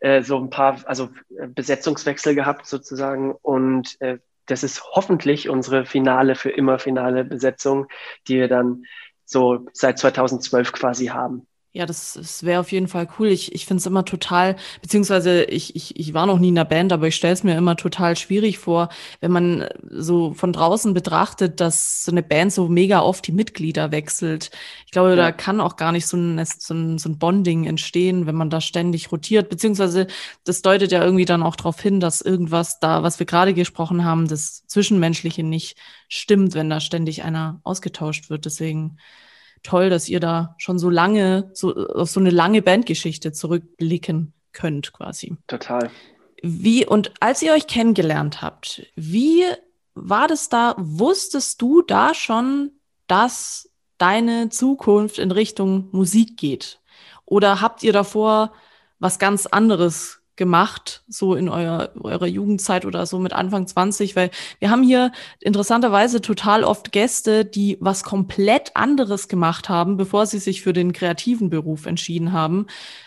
[0.00, 5.86] äh, so ein paar, also äh, Besetzungswechsel gehabt sozusagen und äh, das ist hoffentlich unsere
[5.86, 7.86] finale, für immer finale Besetzung,
[8.28, 8.84] die wir dann
[9.24, 11.46] so seit 2012 quasi haben.
[11.76, 13.26] Ja, das, das wäre auf jeden Fall cool.
[13.26, 16.64] Ich, ich finde es immer total, beziehungsweise ich, ich, ich war noch nie in der
[16.64, 20.94] Band, aber ich stelle es mir immer total schwierig vor, wenn man so von draußen
[20.94, 24.52] betrachtet, dass so eine Band so mega oft die Mitglieder wechselt.
[24.86, 25.16] Ich glaube, ja.
[25.16, 28.50] da kann auch gar nicht so ein, so, ein, so ein Bonding entstehen, wenn man
[28.50, 30.06] da ständig rotiert, beziehungsweise
[30.44, 34.04] das deutet ja irgendwie dann auch darauf hin, dass irgendwas da, was wir gerade gesprochen
[34.04, 35.76] haben, das Zwischenmenschliche nicht
[36.08, 38.44] stimmt, wenn da ständig einer ausgetauscht wird.
[38.44, 38.96] Deswegen
[39.64, 44.92] toll, dass ihr da schon so lange, so auf so eine lange Bandgeschichte zurückblicken könnt,
[44.92, 45.36] quasi.
[45.48, 45.90] Total.
[46.42, 49.42] Wie, und als ihr euch kennengelernt habt, wie
[49.94, 50.74] war das da?
[50.78, 52.72] Wusstest du da schon,
[53.06, 56.80] dass deine Zukunft in Richtung Musik geht?
[57.24, 58.52] Oder habt ihr davor
[58.98, 64.30] was ganz anderes gemacht, so in eurer, eurer Jugendzeit oder so mit Anfang 20, weil
[64.58, 70.38] wir haben hier interessanterweise total oft Gäste, die was komplett anderes gemacht haben, bevor sie
[70.38, 72.66] sich für den kreativen Beruf entschieden haben.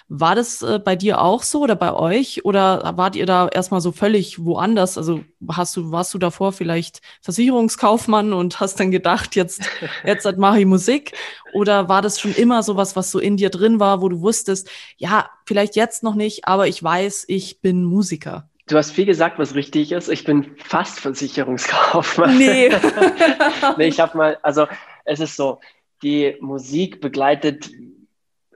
[0.10, 3.82] War das äh, bei dir auch so oder bei euch oder wart ihr da erstmal
[3.82, 4.98] so völlig woanders?
[4.98, 9.70] Also hast du, warst du davor vielleicht Versicherungskaufmann und hast dann gedacht, jetzt,
[10.06, 11.12] jetzt mache ich Musik?
[11.54, 14.70] Oder war das schon immer sowas, was so in dir drin war, wo du wusstest,
[14.96, 18.50] ja, vielleicht jetzt noch nicht, aber ich weiß, ich bin Musiker?
[18.68, 20.10] Du hast viel gesagt, was richtig ist.
[20.10, 22.38] Ich bin fast Versicherungskaufmann.
[22.38, 22.70] Nee.
[23.78, 24.68] nee, ich habe mal, also
[25.04, 25.60] es ist so,
[26.02, 27.70] die Musik begleitet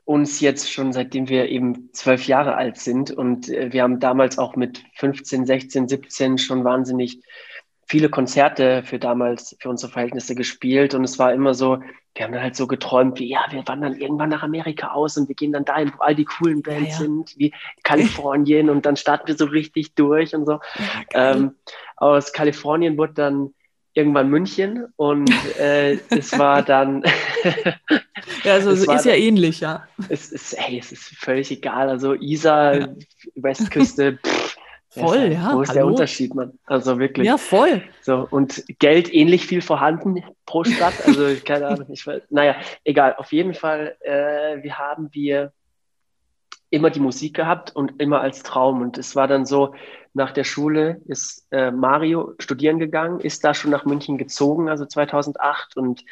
[0.05, 3.11] uns jetzt schon seitdem wir eben zwölf Jahre alt sind.
[3.11, 7.21] Und äh, wir haben damals auch mit 15, 16, 17 schon wahnsinnig
[7.85, 10.93] viele Konzerte für damals, für unsere Verhältnisse gespielt.
[10.93, 11.79] Und es war immer so,
[12.15, 15.27] wir haben dann halt so geträumt, wie, ja, wir wandern irgendwann nach Amerika aus und
[15.27, 16.97] wir gehen dann dahin, wo all die coolen Bands ja, ja.
[16.97, 18.69] sind, wie Kalifornien.
[18.69, 20.59] und dann starten wir so richtig durch und so.
[21.13, 21.55] Ja, ähm,
[21.95, 23.53] aus Kalifornien wurde dann
[23.93, 27.03] irgendwann München und äh, es war dann.
[28.43, 29.87] ja, also es ist ja ähnlich, ja.
[30.09, 31.89] Es ist, hey, es ist völlig egal.
[31.89, 32.87] Also Isar, ja.
[33.35, 34.57] Westküste, pff,
[34.93, 35.53] Voll, ja.
[35.53, 35.77] Wo ist Hallo?
[35.77, 36.51] der Unterschied, man?
[36.65, 37.25] Also wirklich.
[37.25, 37.81] Ja, voll.
[38.01, 40.93] So, und Geld ähnlich viel vorhanden pro Stadt.
[41.05, 41.87] Also, keine Ahnung.
[41.91, 43.15] Ich weiß, naja, egal.
[43.15, 45.53] Auf jeden Fall, äh, wir haben wir
[46.71, 48.81] immer die Musik gehabt und immer als Traum.
[48.81, 49.75] Und es war dann so,
[50.13, 54.85] nach der Schule ist äh, Mario studieren gegangen, ist da schon nach München gezogen, also
[54.85, 55.77] 2008.
[55.77, 56.03] Und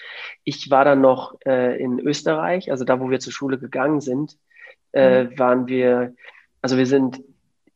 [0.44, 4.38] ich war dann noch äh, in Österreich, also da, wo wir zur Schule gegangen sind,
[4.94, 5.40] äh, mhm.
[5.40, 6.14] waren wir,
[6.62, 7.22] also wir sind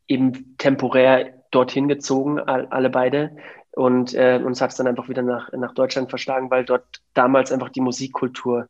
[0.07, 3.35] eben temporär dorthin gezogen, alle beide.
[3.71, 7.51] Und äh, uns hat es dann einfach wieder nach, nach Deutschland verschlagen, weil dort damals
[7.51, 8.67] einfach die Musikkultur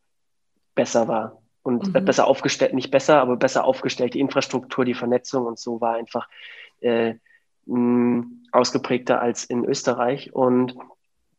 [0.75, 2.05] besser war und mhm.
[2.05, 4.13] besser aufgestellt, nicht besser, aber besser aufgestellt.
[4.13, 6.27] Die Infrastruktur, die Vernetzung und so war einfach
[6.81, 7.15] äh,
[7.65, 10.33] mh, ausgeprägter als in Österreich.
[10.33, 10.75] Und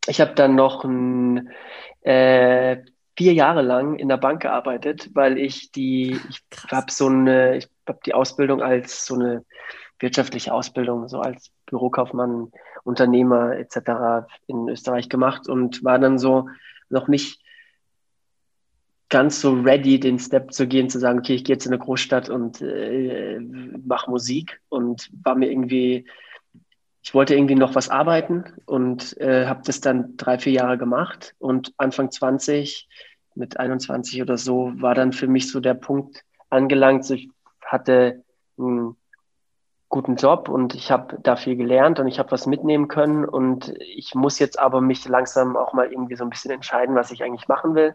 [0.07, 1.51] ich habe dann noch ein,
[2.03, 2.79] äh,
[3.17, 7.69] vier Jahre lang in der Bank gearbeitet, weil ich die, ich habe so eine, ich
[7.89, 9.45] habe die Ausbildung als so eine
[10.01, 12.51] wirtschaftliche Ausbildung, so als Bürokaufmann,
[12.83, 14.27] Unternehmer etc.
[14.47, 16.49] in Österreich gemacht und war dann so
[16.91, 17.41] noch nicht
[19.15, 21.81] ganz so ready, den Step zu gehen, zu sagen, okay, ich gehe jetzt in eine
[21.81, 26.05] Großstadt und äh, mache Musik und war mir irgendwie,
[27.01, 31.37] ich wollte irgendwie noch was arbeiten und äh, habe das dann drei, vier Jahre gemacht
[31.39, 32.89] und Anfang 20,
[33.37, 37.31] mit 21 oder so, war dann für mich so der Punkt angelangt, ich
[37.65, 38.25] hatte
[38.59, 38.97] ein
[39.89, 43.77] guten Job und ich habe da viel gelernt und ich habe was mitnehmen können und
[43.79, 47.23] ich muss jetzt aber mich langsam auch mal irgendwie so ein bisschen entscheiden, was ich
[47.23, 47.95] eigentlich machen will,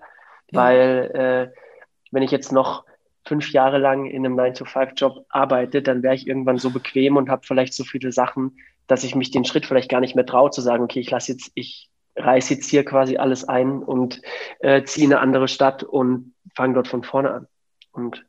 [0.52, 0.62] ja.
[0.62, 1.12] weil
[1.54, 1.60] äh,
[2.12, 2.86] wenn ich jetzt noch
[3.26, 7.46] fünf Jahre lang in einem 9-to-5-Job arbeite, dann wäre ich irgendwann so bequem und habe
[7.46, 8.58] vielleicht so viele Sachen,
[8.88, 11.34] dass ich mich den Schritt vielleicht gar nicht mehr traue zu sagen, okay, ich lasse
[11.34, 14.22] jetzt, ich reiße jetzt hier quasi alles ein und
[14.60, 17.48] äh, ziehe in eine andere Stadt und fange dort von vorne an.
[17.92, 18.26] Und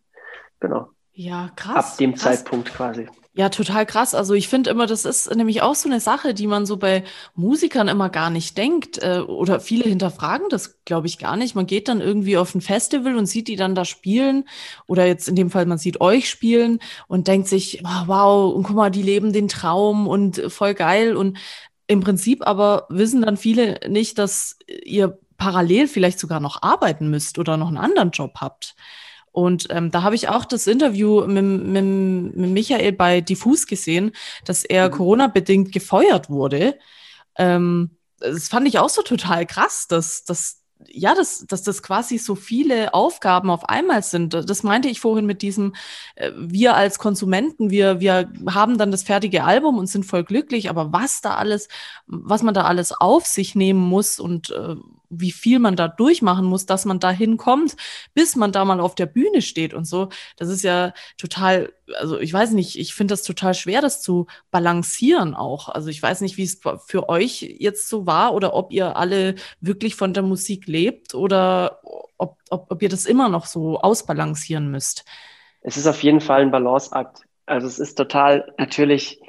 [0.61, 0.89] genau.
[1.13, 1.93] Ja, krass.
[1.93, 2.23] Ab dem krass.
[2.23, 3.09] Zeitpunkt quasi.
[3.41, 4.15] Ja, total krass.
[4.15, 7.05] Also ich finde immer, das ist nämlich auch so eine Sache, die man so bei
[7.35, 9.03] Musikern immer gar nicht denkt.
[9.03, 11.55] Äh, oder viele hinterfragen das, glaube ich, gar nicht.
[11.55, 14.45] Man geht dann irgendwie auf ein Festival und sieht die dann da spielen.
[14.87, 18.65] Oder jetzt in dem Fall, man sieht euch spielen und denkt sich, oh, wow, und
[18.65, 21.17] guck mal, die leben den Traum und voll geil.
[21.17, 21.39] Und
[21.87, 27.39] im Prinzip aber wissen dann viele nicht, dass ihr parallel vielleicht sogar noch arbeiten müsst
[27.39, 28.75] oder noch einen anderen Job habt.
[29.33, 31.85] Und ähm, da habe ich auch das Interview mit, mit,
[32.37, 34.13] mit Michael bei Diffus gesehen,
[34.45, 34.93] dass er mhm.
[34.93, 36.79] Corona-bedingt gefeuert wurde.
[37.37, 42.19] Ähm, das fand ich auch so total krass, dass, dass ja, dass, dass das quasi
[42.19, 44.33] so viele Aufgaben auf einmal sind.
[44.33, 45.75] Das meinte ich vorhin mit diesem,
[46.15, 50.71] äh, wir als Konsumenten, wir, wir haben dann das fertige Album und sind voll glücklich,
[50.71, 51.69] aber was da alles,
[52.07, 54.77] was man da alles auf sich nehmen muss und äh,
[55.11, 57.77] wie viel man da durchmachen muss, dass man da hinkommt,
[58.15, 60.09] bis man da mal auf der Bühne steht und so.
[60.37, 64.27] Das ist ja total, also ich weiß nicht, ich finde das total schwer, das zu
[64.51, 65.69] balancieren auch.
[65.69, 69.35] Also ich weiß nicht, wie es für euch jetzt so war oder ob ihr alle
[69.61, 71.81] wirklich von der Musik lebt oder
[72.17, 75.05] ob, ob, ob ihr das immer noch so ausbalancieren müsst.
[75.63, 77.23] Es ist auf jeden Fall ein Balanceakt.
[77.47, 79.21] Also es ist total natürlich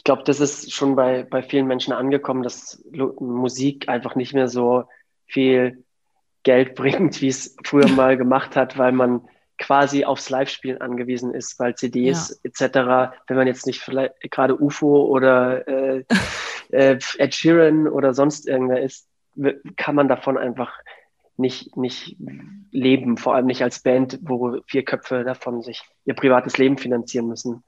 [0.00, 4.48] ich glaube, das ist schon bei, bei vielen Menschen angekommen, dass Musik einfach nicht mehr
[4.48, 4.84] so
[5.30, 5.84] viel
[6.42, 9.22] Geld bringt, wie es früher mal gemacht hat, weil man
[9.58, 12.50] quasi aufs Live-Spielen angewiesen ist, weil CDs ja.
[12.50, 16.04] etc., wenn man jetzt nicht vielleicht gerade UFO oder äh,
[16.70, 19.06] äh, Ed Sheeran oder sonst irgendwer ist,
[19.76, 20.72] kann man davon einfach
[21.36, 22.16] nicht, nicht
[22.70, 27.28] leben, vor allem nicht als Band, wo vier Köpfe davon sich ihr privates Leben finanzieren
[27.28, 27.64] müssen.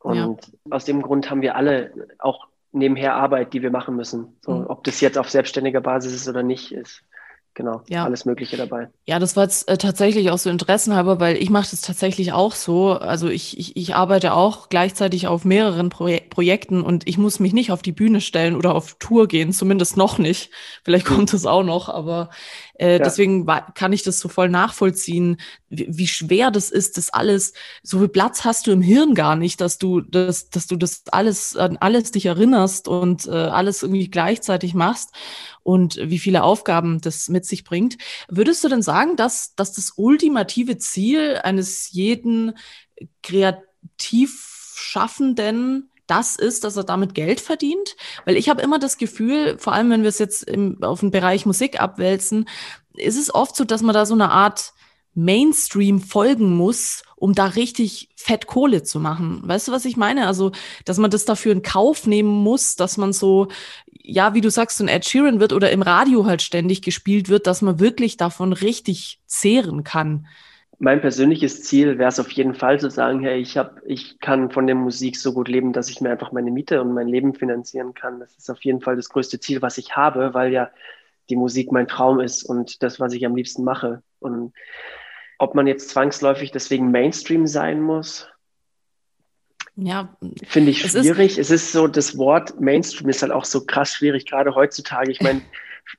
[0.00, 0.52] Und ja.
[0.70, 4.36] aus dem Grund haben wir alle auch nebenher Arbeit, die wir machen müssen.
[4.40, 4.66] So, mhm.
[4.66, 7.02] Ob das jetzt auf selbstständiger Basis ist oder nicht, ist
[7.54, 8.04] genau ja.
[8.04, 8.88] alles Mögliche dabei.
[9.04, 12.54] Ja, das war jetzt äh, tatsächlich auch so interessenhalber, weil ich mache das tatsächlich auch
[12.54, 12.92] so.
[12.92, 17.52] Also ich, ich, ich arbeite auch gleichzeitig auf mehreren Proje Projekten und ich muss mich
[17.52, 20.50] nicht auf die Bühne stellen oder auf Tour gehen, zumindest noch nicht.
[20.82, 21.14] Vielleicht mhm.
[21.14, 22.30] kommt es auch noch, aber
[22.82, 22.98] äh, ja.
[22.98, 25.36] Deswegen kann ich das so voll nachvollziehen,
[25.68, 27.52] wie, wie, schwer das ist, das alles,
[27.84, 31.04] so viel Platz hast du im Hirn gar nicht, dass du das, dass du das
[31.12, 35.10] alles, an alles dich erinnerst und äh, alles irgendwie gleichzeitig machst
[35.62, 37.98] und wie viele Aufgaben das mit sich bringt.
[38.28, 42.58] Würdest du denn sagen, dass, dass das ultimative Ziel eines jeden
[43.22, 47.96] kreativ Schaffenden das ist, dass er damit Geld verdient?
[48.24, 51.10] Weil ich habe immer das Gefühl, vor allem wenn wir es jetzt im, auf den
[51.10, 52.48] Bereich Musik abwälzen,
[52.94, 54.72] ist es oft so, dass man da so eine Art
[55.14, 59.42] Mainstream folgen muss, um da richtig fett Kohle zu machen.
[59.44, 60.26] Weißt du, was ich meine?
[60.26, 60.52] Also,
[60.84, 63.48] dass man das dafür in Kauf nehmen muss, dass man so,
[63.86, 67.28] ja, wie du sagst, so ein Ed Sheeran wird oder im Radio halt ständig gespielt
[67.28, 70.26] wird, dass man wirklich davon richtig zehren kann
[70.82, 74.50] mein persönliches Ziel wäre es auf jeden Fall zu sagen, hey, ich habe, ich kann
[74.50, 77.34] von der Musik so gut leben, dass ich mir einfach meine Miete und mein Leben
[77.34, 78.18] finanzieren kann.
[78.18, 80.72] Das ist auf jeden Fall das größte Ziel, was ich habe, weil ja
[81.30, 84.02] die Musik mein Traum ist und das, was ich am liebsten mache.
[84.18, 84.54] Und
[85.38, 88.28] ob man jetzt zwangsläufig deswegen Mainstream sein muss,
[89.76, 90.16] ja,
[90.48, 91.38] finde ich schwierig.
[91.38, 94.56] Es ist, es ist so, das Wort Mainstream ist halt auch so krass schwierig, gerade
[94.56, 95.12] heutzutage.
[95.12, 95.42] Ich meine,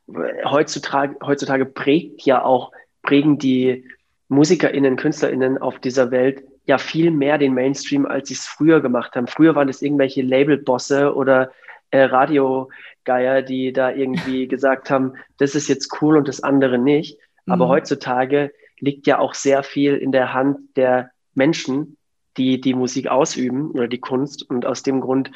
[0.43, 3.85] heutzutage, heutzutage prägt ja auch, prägen die
[4.33, 9.15] MusikerInnen, KünstlerInnen auf dieser Welt ja viel mehr den Mainstream, als sie es früher gemacht
[9.15, 9.27] haben.
[9.27, 11.51] Früher waren es irgendwelche Labelbosse oder
[11.91, 17.17] äh, Radiogeier, die da irgendwie gesagt haben, das ist jetzt cool und das andere nicht.
[17.45, 17.69] Aber mhm.
[17.71, 21.97] heutzutage liegt ja auch sehr viel in der Hand der Menschen,
[22.37, 24.49] die die Musik ausüben oder die Kunst.
[24.49, 25.31] Und aus dem Grund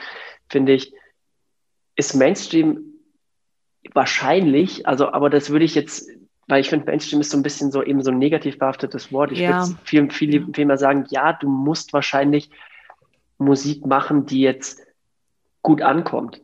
[0.50, 0.94] finde ich,
[1.96, 2.94] ist Mainstream
[3.94, 6.10] wahrscheinlich, also, aber das würde ich jetzt
[6.48, 9.32] weil ich finde, Mainstream ist so ein bisschen so eben so ein negativ behaftetes Wort.
[9.32, 9.68] Ich ja.
[9.68, 12.50] würde viel, viel, viel mehr sagen, ja, du musst wahrscheinlich
[13.38, 14.82] Musik machen, die jetzt
[15.62, 16.42] gut ankommt.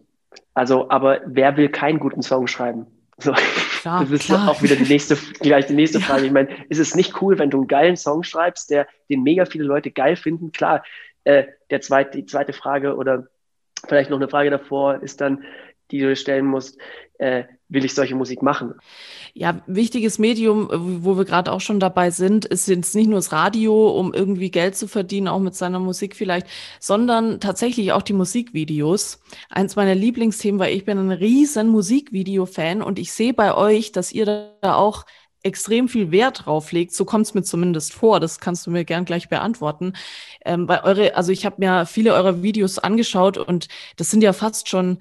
[0.54, 2.86] Also, aber wer will keinen guten Song schreiben?
[3.18, 3.34] So.
[3.82, 4.50] Klar, das ist klar.
[4.50, 6.26] auch wieder die nächste, gleich die nächste Frage.
[6.26, 9.46] Ich meine, ist es nicht cool, wenn du einen geilen Song schreibst, der, den mega
[9.46, 10.52] viele Leute geil finden?
[10.52, 10.84] Klar,
[11.24, 13.28] äh, der zweite, die zweite Frage oder
[13.88, 15.44] vielleicht noch eine Frage davor ist dann,
[15.94, 16.78] die du stellen musst,
[17.20, 18.74] äh, will ich solche Musik machen?
[19.34, 20.70] Ja, wichtiges Medium,
[21.04, 24.52] wo wir gerade auch schon dabei sind, ist jetzt nicht nur das Radio, um irgendwie
[24.52, 26.48] Geld zu verdienen, auch mit seiner Musik vielleicht,
[26.80, 29.22] sondern tatsächlich auch die Musikvideos.
[29.50, 34.12] Eins meiner Lieblingsthemen, weil ich bin ein riesen Musikvideo-Fan und ich sehe bei euch, dass
[34.12, 34.26] ihr
[34.62, 35.06] da auch
[35.44, 36.94] extrem viel Wert drauf legt.
[36.94, 38.20] So kommt es mir zumindest vor.
[38.20, 39.94] Das kannst du mir gern gleich beantworten.
[40.46, 44.34] Ähm, weil eure, also ich habe mir viele eurer Videos angeschaut und das sind ja
[44.34, 45.00] fast schon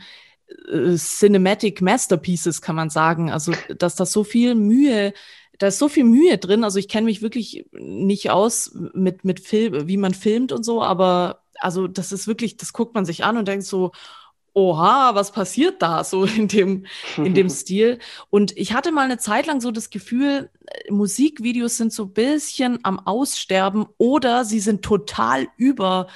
[0.71, 3.31] äh, Cinematic Masterpieces, kann man sagen.
[3.31, 5.13] Also, dass da so viel Mühe,
[5.59, 6.65] da ist so viel Mühe drin.
[6.65, 10.83] Also, ich kenne mich wirklich nicht aus mit, mit Film, wie man filmt und so,
[10.83, 13.93] aber also, das ist wirklich, das guckt man sich an und denkt so,
[14.55, 16.87] oha, was passiert da so in dem,
[17.17, 17.99] in dem Stil?
[18.31, 22.13] Und ich hatte mal eine Zeit lang so das Gefühl, äh, Musikvideos sind so ein
[22.13, 26.09] bisschen am Aussterben oder sie sind total über,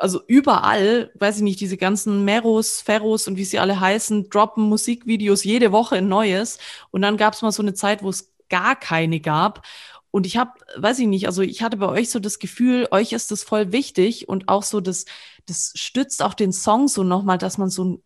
[0.00, 4.64] also überall, weiß ich nicht, diese ganzen Meros, Ferros und wie sie alle heißen, droppen
[4.64, 6.58] Musikvideos jede Woche ein neues.
[6.90, 9.66] Und dann gab es mal so eine Zeit, wo es gar keine gab.
[10.10, 13.12] Und ich habe, weiß ich nicht, also ich hatte bei euch so das Gefühl, euch
[13.12, 15.06] ist das voll wichtig und auch so das,
[15.46, 18.02] das stützt auch den Song so nochmal, dass man so ein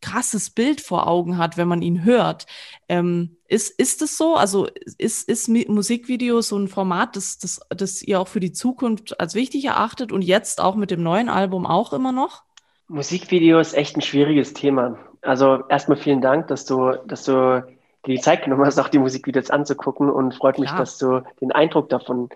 [0.00, 2.46] krasses Bild vor Augen hat, wenn man ihn hört.
[2.88, 4.34] Ähm, ist, ist es so?
[4.34, 4.66] Also
[4.98, 9.34] ist, ist Musikvideo so ein Format, das, das, das ihr auch für die Zukunft als
[9.34, 12.42] wichtig erachtet und jetzt auch mit dem neuen Album auch immer noch?
[12.88, 14.98] Musikvideo ist echt ein schwieriges Thema.
[15.20, 17.64] Also erstmal vielen Dank, dass du, dass du
[18.06, 21.52] dir die Zeit genommen hast, auch die Musikvideos anzugucken und freut mich, dass du den
[21.52, 22.30] Eindruck davon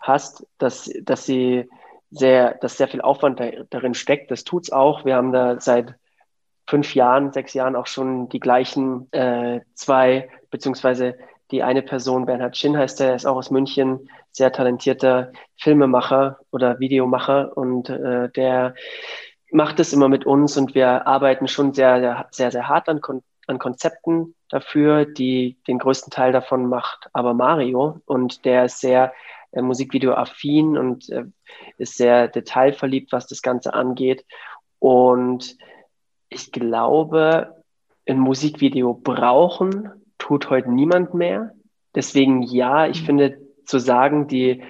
[0.00, 1.68] hast, dass, dass sie
[2.10, 4.30] sehr, dass sehr viel Aufwand da, darin steckt.
[4.30, 5.04] Das tut's auch.
[5.04, 5.94] Wir haben da seit
[6.66, 11.16] fünf Jahren, sechs Jahren auch schon die gleichen äh, zwei, beziehungsweise
[11.50, 16.80] die eine Person, Bernhard Schinn heißt er, ist auch aus München, sehr talentierter Filmemacher oder
[16.80, 18.74] Videomacher und äh, der
[19.52, 23.22] macht es immer mit uns und wir arbeiten schon sehr, sehr, sehr hart an, Kon
[23.46, 25.04] an Konzepten dafür.
[25.04, 29.12] Die, den größten Teil davon macht aber Mario und der ist sehr
[29.52, 31.24] äh, Musikvideo-affin und äh,
[31.78, 34.24] ist sehr detailverliebt, was das Ganze angeht.
[34.80, 35.56] Und
[36.34, 37.54] ich glaube,
[38.06, 41.52] ein Musikvideo brauchen tut heute niemand mehr.
[41.94, 43.06] Deswegen ja, ich mhm.
[43.06, 44.62] finde zu sagen, die,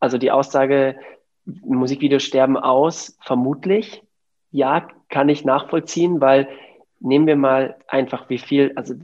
[0.00, 0.96] also die Aussage,
[1.44, 4.02] Musikvideos sterben aus, vermutlich,
[4.50, 6.48] ja, kann ich nachvollziehen, weil
[7.00, 8.94] nehmen wir mal einfach wie viel, also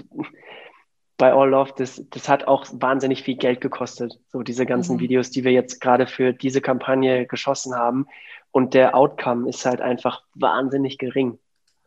[1.16, 5.00] bei All Love, das, das hat auch wahnsinnig viel Geld gekostet, so diese ganzen mhm.
[5.00, 8.06] Videos, die wir jetzt gerade für diese Kampagne geschossen haben.
[8.50, 11.38] Und der Outcome ist halt einfach wahnsinnig gering.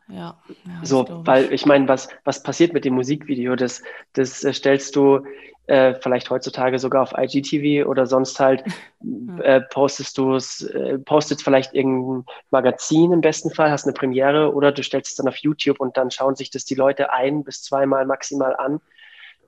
[0.10, 0.38] Ja.
[0.65, 3.56] ja so, weil ich meine, was, was passiert mit dem Musikvideo?
[3.56, 3.82] Das,
[4.13, 5.26] das äh, stellst du
[5.67, 8.63] äh, vielleicht heutzutage sogar auf IGTV oder sonst halt
[9.41, 14.54] äh, postest du es, äh, postest vielleicht irgendein Magazin im besten Fall, hast eine Premiere
[14.54, 17.43] oder du stellst es dann auf YouTube und dann schauen sich das die Leute ein
[17.43, 18.82] bis zweimal maximal an.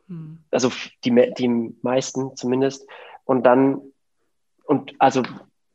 [0.08, 0.38] Hm.
[0.52, 0.72] Also
[1.04, 2.88] die, die meisten zumindest.
[3.26, 3.82] Und dann,
[4.66, 5.24] und also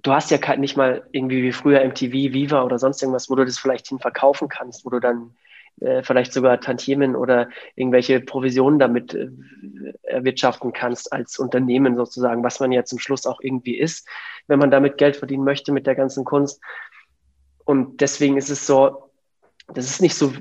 [0.07, 3.45] du hast ja nicht mal irgendwie wie früher MTV, Viva oder sonst irgendwas, wo du
[3.45, 5.35] das vielleicht hin verkaufen kannst, wo du dann
[5.81, 9.29] äh, vielleicht sogar Tantiemen oder irgendwelche Provisionen damit äh,
[10.05, 14.09] erwirtschaften kannst als Unternehmen sozusagen, was man ja zum Schluss auch irgendwie ist,
[14.47, 16.61] wenn man damit Geld verdienen möchte mit der ganzen Kunst.
[17.65, 19.11] Und deswegen ist es so,
[19.67, 20.33] das ist nicht so,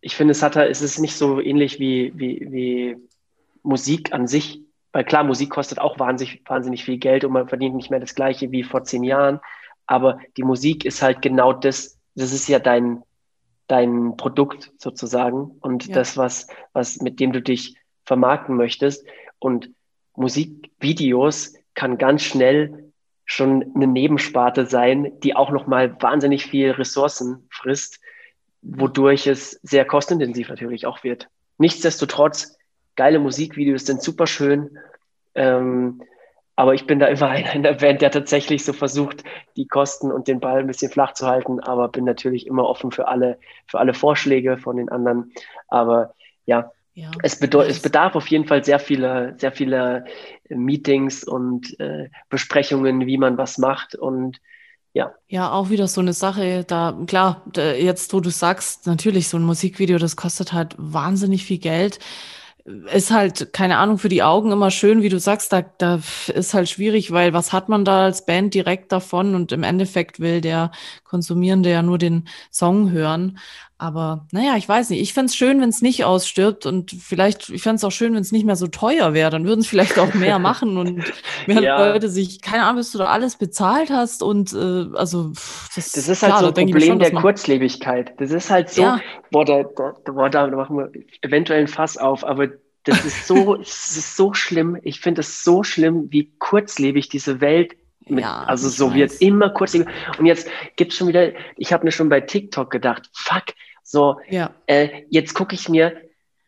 [0.00, 2.96] ich finde, es hat, es ist nicht so ähnlich wie, wie, wie
[3.64, 7.76] Musik an sich, weil klar, Musik kostet auch wahnsinnig, wahnsinnig viel Geld und man verdient
[7.76, 9.40] nicht mehr das gleiche wie vor zehn Jahren.
[9.86, 13.02] Aber die Musik ist halt genau das, das ist ja dein,
[13.66, 15.94] dein Produkt sozusagen und ja.
[15.94, 19.06] das, was, was, mit dem du dich vermarkten möchtest.
[19.38, 19.70] Und
[20.16, 22.92] Musikvideos kann ganz schnell
[23.24, 28.00] schon eine Nebensparte sein, die auch nochmal wahnsinnig viel Ressourcen frisst,
[28.60, 31.28] wodurch es sehr kostintensiv natürlich auch wird.
[31.56, 32.56] Nichtsdestotrotz
[32.96, 34.78] geile Musikvideos sind super schön.
[35.34, 36.02] Ähm,
[36.56, 39.24] aber ich bin da immer einer in der Band, der tatsächlich so versucht,
[39.56, 42.90] die Kosten und den Ball ein bisschen flach zu halten, aber bin natürlich immer offen
[42.90, 45.32] für alle, für alle Vorschläge von den anderen.
[45.68, 47.10] Aber ja, ja.
[47.22, 50.04] Es, es, bedarf auf jeden Fall sehr viele, sehr viele
[50.48, 53.94] Meetings und äh, Besprechungen, wie man was macht.
[53.94, 54.38] Und
[54.92, 55.14] ja.
[55.28, 59.38] Ja, auch wieder so eine Sache, da, klar, da, jetzt wo du sagst, natürlich, so
[59.38, 62.00] ein Musikvideo, das kostet halt wahnsinnig viel Geld
[62.92, 66.00] ist halt, keine Ahnung, für die Augen immer schön, wie du sagst, da, da
[66.34, 70.20] ist halt schwierig, weil was hat man da als Band direkt davon und im Endeffekt
[70.20, 70.70] will der
[71.04, 73.38] Konsumierende ja nur den Song hören.
[73.80, 75.00] Aber naja, ich weiß nicht.
[75.00, 78.12] Ich fände es schön, wenn es nicht ausstirbt und vielleicht, ich fände es auch schön,
[78.12, 79.30] wenn es nicht mehr so teuer wäre.
[79.30, 81.02] Dann würden es vielleicht auch mehr machen und
[81.46, 81.88] mehr ja.
[81.88, 85.32] Leute sich, keine Ahnung, bis du da alles bezahlt hast und äh, also
[85.74, 88.12] das, das ist halt klar, so ein Problem schon, der Kurzlebigkeit.
[88.20, 89.00] Das ist halt so, ja.
[89.30, 92.48] boah, da, boah, da machen wir eventuell ein Fass auf, aber
[92.84, 94.76] das ist so, das ist so schlimm.
[94.82, 97.76] Ich finde es so schlimm, wie kurzlebig diese Welt
[98.06, 99.88] mit, ja, also so wird immer kurzlebig.
[100.18, 103.44] Und jetzt gibt es schon wieder, ich habe mir schon bei TikTok gedacht, fuck,
[103.90, 104.54] so, ja.
[104.66, 106.00] äh, jetzt gucke ich mir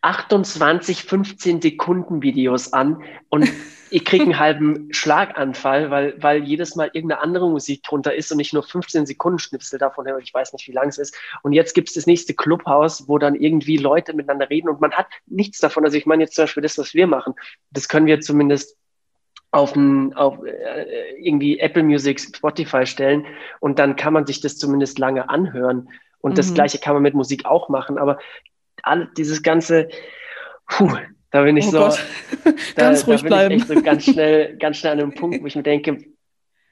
[0.02, 3.50] 28 15 Sekunden Videos an und
[3.90, 8.38] ich kriege einen halben Schlaganfall, weil, weil jedes Mal irgendeine andere Musik drunter ist und
[8.38, 10.22] ich nur 15 Sekunden Schnipsel davon habe.
[10.22, 11.16] Ich weiß nicht, wie lang es ist.
[11.42, 14.92] Und jetzt gibt es das nächste Clubhaus, wo dann irgendwie Leute miteinander reden und man
[14.92, 15.84] hat nichts davon.
[15.84, 17.34] Also ich meine jetzt zum Beispiel das, was wir machen,
[17.72, 18.76] das können wir zumindest
[19.50, 23.26] auf, ein, auf äh, irgendwie Apple Music, Spotify stellen
[23.58, 25.88] und dann kann man sich das zumindest lange anhören.
[26.22, 26.36] Und mhm.
[26.36, 27.98] das Gleiche kann man mit Musik auch machen.
[27.98, 28.18] Aber
[28.82, 29.88] all, dieses ganze,
[30.68, 30.96] puh,
[31.30, 31.78] da bin ich oh so,
[32.76, 33.54] ganz da, ruhig da bin bleiben.
[33.54, 35.98] Ich echt so ganz schnell, ganz schnell an einem Punkt, wo ich mir denke,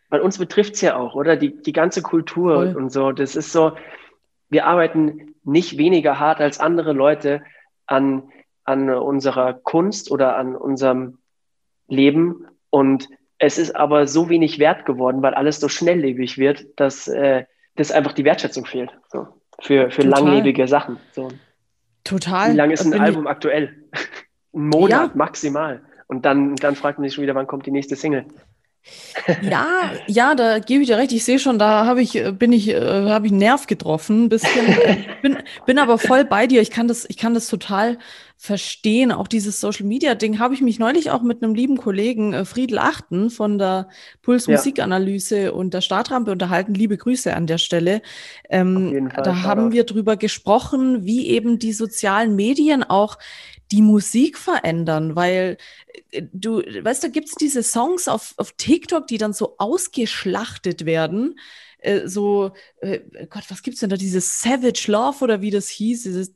[0.09, 1.37] weil uns betrifft es ja auch, oder?
[1.37, 2.77] Die, die ganze Kultur Voll.
[2.77, 3.13] und so.
[3.13, 3.73] Das ist so,
[4.49, 7.43] wir arbeiten nicht weniger hart als andere Leute
[7.87, 8.31] an,
[8.65, 11.19] an unserer Kunst oder an unserem
[11.89, 12.47] Leben.
[12.71, 17.45] Und es ist aber so wenig wert geworden, weil alles so schnelllebig wird, dass, äh,
[17.77, 18.91] dass einfach die Wertschätzung fehlt.
[19.09, 20.99] So für, für langlebige Sachen.
[21.13, 21.29] So.
[22.05, 22.53] Total.
[22.53, 23.75] Wie lange ist ein Album aktuell?
[24.55, 25.11] ein Monat ja.
[25.15, 25.83] maximal.
[26.07, 28.27] Und dann, dann fragt man sich schon wieder, wann kommt die nächste Single?
[29.43, 31.13] Ja, ja, da gebe ich dir recht.
[31.13, 34.29] Ich sehe schon, da habe ich, bin ich, äh, habe ich einen Nerv getroffen, ein
[34.29, 34.67] bisschen.
[35.23, 36.63] bin, bin aber voll bei dir.
[36.63, 37.99] Ich kann das, ich kann das total
[38.43, 39.13] verstehen.
[39.13, 42.47] Auch dieses Social Media Ding habe ich mich neulich auch mit einem lieben Kollegen äh,
[42.47, 43.91] Friedel Achten von der
[44.23, 45.51] Puls Musikanalyse ja.
[45.51, 46.73] und der Startrampe unterhalten.
[46.73, 48.01] Liebe Grüße an der Stelle.
[48.49, 53.19] Ähm, Fall, da haben wir drüber gesprochen, wie eben die sozialen Medien auch
[53.73, 55.59] die Musik verändern, weil
[56.11, 60.87] äh, du, weißt du, gibt es diese Songs auf, auf TikTok, die dann so ausgeschlachtet
[60.87, 61.39] werden.
[61.83, 63.97] Äh, so, äh, Gott, was gibt's denn da?
[63.97, 66.33] Dieses Savage Love oder wie das hieß, dieses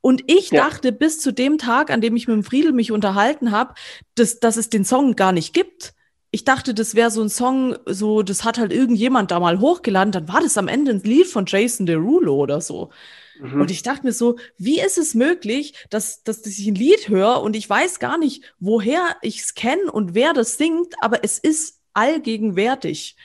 [0.00, 0.64] und ich ja.
[0.64, 3.74] dachte bis zu dem Tag, an dem ich mit dem Friedel mich unterhalten habe,
[4.14, 5.94] dass, dass es den Song gar nicht gibt.
[6.30, 10.10] Ich dachte, das wäre so ein Song, so, das hat halt irgendjemand da mal hochgeladen,
[10.10, 12.90] dann war das am Ende ein Lied von Jason Derulo oder so.
[13.38, 13.60] Mhm.
[13.60, 17.40] Und ich dachte mir so, wie ist es möglich, dass, dass ich ein Lied höre
[17.40, 21.38] und ich weiß gar nicht, woher ich es kenne und wer das singt, aber es
[21.38, 23.16] ist allgegenwärtig.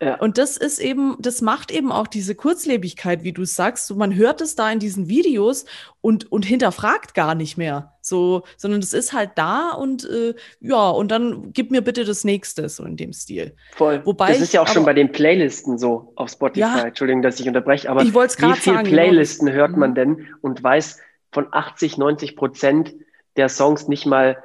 [0.00, 0.16] Ja.
[0.16, 3.86] Und das ist eben, das macht eben auch diese Kurzlebigkeit, wie du sagst.
[3.86, 5.64] So, man hört es da in diesen Videos
[6.00, 7.94] und, und hinterfragt gar nicht mehr.
[8.02, 12.24] So, sondern es ist halt da und äh, ja, und dann gib mir bitte das
[12.24, 13.56] nächste, so in dem Stil.
[13.74, 14.04] Voll.
[14.04, 16.60] Wobei das ist ja auch aber, schon bei den Playlisten so auf Spotify.
[16.60, 18.82] Ja, Entschuldigung, dass ich unterbreche, aber ich wie viele genau.
[18.82, 19.58] Playlisten genau.
[19.58, 19.94] hört man mhm.
[19.94, 21.00] denn und weiß
[21.32, 22.94] von 80, 90 Prozent
[23.36, 24.36] der Songs nicht mal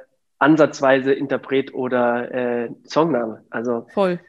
[0.42, 3.44] ansatzweise Interpret oder äh, Songname.
[3.50, 4.20] Also voll.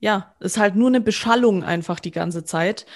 [0.00, 2.86] Ja, ist halt nur eine Beschallung einfach die ganze Zeit.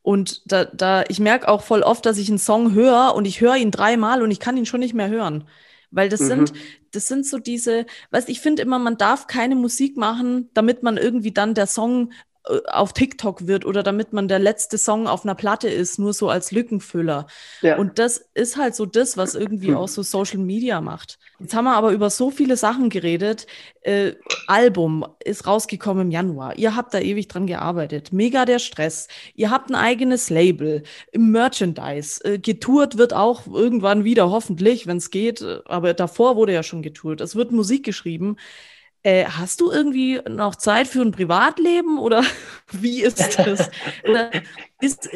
[0.00, 3.40] Und da, da, ich merke auch voll oft, dass ich einen Song höre und ich
[3.40, 5.48] höre ihn dreimal und ich kann ihn schon nicht mehr hören.
[5.90, 6.26] Weil das mhm.
[6.26, 6.52] sind,
[6.92, 10.96] das sind so diese, weißt ich finde immer, man darf keine Musik machen, damit man
[10.96, 12.12] irgendwie dann der Song
[12.44, 16.28] auf TikTok wird oder damit man der letzte Song auf einer Platte ist, nur so
[16.28, 17.26] als Lückenfüller.
[17.60, 17.76] Ja.
[17.76, 19.76] Und das ist halt so das, was irgendwie hm.
[19.76, 21.18] auch so Social Media macht.
[21.38, 23.46] Jetzt haben wir aber über so viele Sachen geredet.
[23.82, 24.14] Äh,
[24.48, 26.58] Album ist rausgekommen im Januar.
[26.58, 28.12] Ihr habt da ewig dran gearbeitet.
[28.12, 29.06] Mega der Stress.
[29.34, 30.82] Ihr habt ein eigenes Label,
[31.16, 32.24] Merchandise.
[32.24, 35.44] Äh, getourt wird auch irgendwann wieder, hoffentlich, wenn es geht.
[35.66, 37.20] Aber davor wurde ja schon getourt.
[37.20, 38.36] Es wird Musik geschrieben.
[39.02, 42.22] Äh, hast du irgendwie noch Zeit für ein Privatleben oder
[42.72, 43.70] wie ist das?
[44.80, 45.08] ist,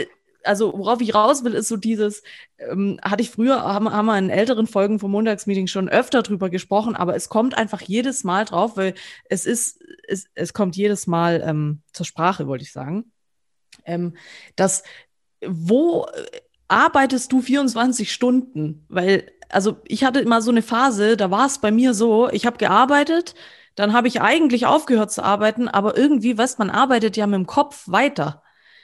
[0.43, 2.22] also worauf ich raus will, ist so dieses,
[2.59, 6.51] ähm, hatte ich früher, haben, haben wir in älteren Folgen vom Montagsmeeting schon öfter drüber
[6.51, 8.95] gesprochen, aber es kommt einfach jedes Mal drauf, weil
[9.28, 13.11] es ist, es, es kommt jedes Mal ähm, zur Sprache, wollte ich sagen,
[13.84, 14.16] ähm,
[14.57, 14.82] dass
[15.47, 18.84] wo äh, arbeitest du 24 Stunden?
[18.89, 22.47] Weil, also ich hatte immer so eine Phase, da war es bei mir so, ich
[22.47, 23.34] habe gearbeitet,
[23.77, 27.47] dann habe ich eigentlich aufgehört zu arbeiten, aber irgendwie, weißt man arbeitet ja mit dem
[27.47, 28.43] Kopf weiter.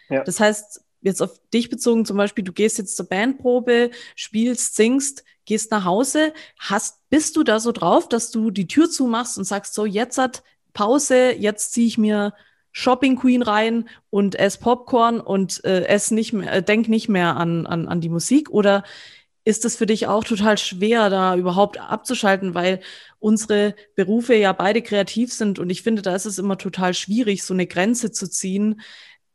[0.08, 0.22] Ja.
[0.22, 5.24] Das heißt, jetzt auf dich bezogen zum Beispiel, du gehst jetzt zur Bandprobe, spielst, singst,
[5.44, 9.44] gehst nach Hause, hast, bist du da so drauf, dass du die Tür zumachst und
[9.44, 12.32] sagst, so, jetzt hat Pause, jetzt ziehe ich mir
[12.70, 17.36] Shopping Queen rein und ess Popcorn und äh, ess nicht mehr, äh, denk nicht mehr
[17.36, 18.50] an, an, an die Musik?
[18.50, 18.84] Oder
[19.44, 22.80] ist es für dich auch total schwer, da überhaupt abzuschalten, weil
[23.18, 27.42] unsere Berufe ja beide kreativ sind und ich finde, da ist es immer total schwierig,
[27.42, 28.80] so eine Grenze zu ziehen.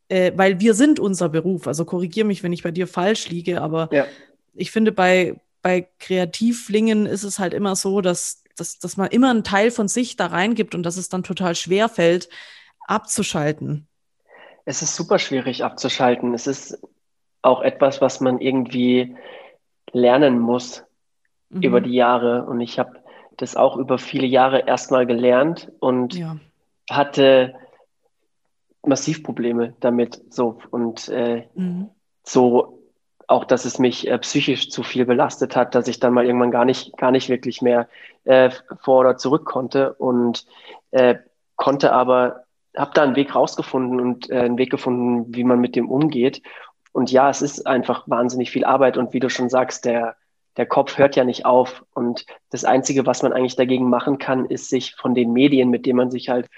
[0.09, 1.67] äh, weil wir sind unser Beruf.
[1.67, 4.05] Also korrigier mich, wenn ich bei dir falsch liege, aber ja.
[4.53, 9.29] ich finde, bei, bei Kreativlingen ist es halt immer so, dass, dass, dass man immer
[9.29, 12.29] einen Teil von sich da reingibt und dass es dann total schwer fällt,
[12.87, 13.87] abzuschalten.
[14.63, 16.33] Es ist super schwierig abzuschalten.
[16.33, 16.79] Es ist
[17.41, 19.15] auch etwas, was man irgendwie
[19.91, 20.83] lernen muss
[21.49, 21.61] mhm.
[21.61, 22.45] über die Jahre.
[22.45, 23.03] Und ich habe
[23.37, 26.37] das auch über viele Jahre erstmal gelernt und ja.
[26.89, 27.55] hatte
[28.85, 30.21] massiv Probleme damit.
[30.29, 31.89] So und äh, mhm.
[32.23, 32.77] so
[33.27, 36.51] auch, dass es mich äh, psychisch zu viel belastet hat, dass ich dann mal irgendwann
[36.51, 37.89] gar nicht, gar nicht wirklich mehr
[38.23, 40.45] äh, vor oder zurück konnte und
[40.91, 41.15] äh,
[41.57, 45.75] konnte aber, habe da einen Weg rausgefunden und äh, einen Weg gefunden, wie man mit
[45.75, 46.41] dem umgeht.
[46.91, 50.15] Und ja, es ist einfach wahnsinnig viel Arbeit und wie du schon sagst, der
[50.57, 51.85] der Kopf hört ja nicht auf.
[51.93, 55.85] Und das Einzige, was man eigentlich dagegen machen kann, ist sich von den Medien, mit
[55.85, 56.49] denen man sich halt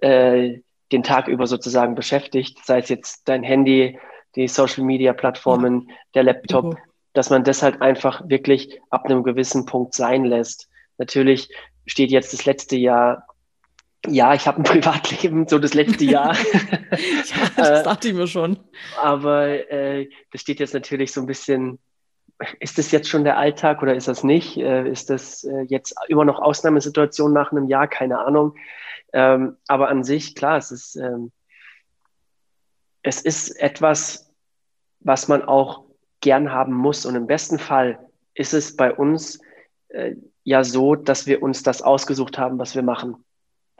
[0.00, 0.60] äh,
[0.92, 3.98] den Tag über sozusagen beschäftigt, sei es jetzt dein Handy,
[4.36, 5.94] die Social Media Plattformen, ja.
[6.14, 6.78] der Laptop, mhm.
[7.12, 10.68] dass man das halt einfach wirklich ab einem gewissen Punkt sein lässt.
[10.98, 11.48] Natürlich
[11.86, 13.26] steht jetzt das letzte Jahr
[14.06, 16.34] ja, ich habe ein Privatleben, so das letzte Jahr.
[16.52, 18.58] ja, das dachte ich mir schon.
[19.00, 21.78] Aber äh, das steht jetzt natürlich so ein bisschen
[22.58, 24.56] ist das jetzt schon der Alltag oder ist das nicht?
[24.56, 27.86] Äh, ist das äh, jetzt immer noch Ausnahmesituation nach einem Jahr?
[27.86, 28.54] Keine Ahnung.
[29.12, 31.32] Ähm, aber an sich, klar, es ist, ähm,
[33.02, 34.32] es ist etwas,
[35.00, 35.84] was man auch
[36.20, 37.04] gern haben muss.
[37.04, 37.98] Und im besten Fall
[38.32, 39.40] ist es bei uns
[39.88, 43.22] äh, ja so, dass wir uns das ausgesucht haben, was wir machen.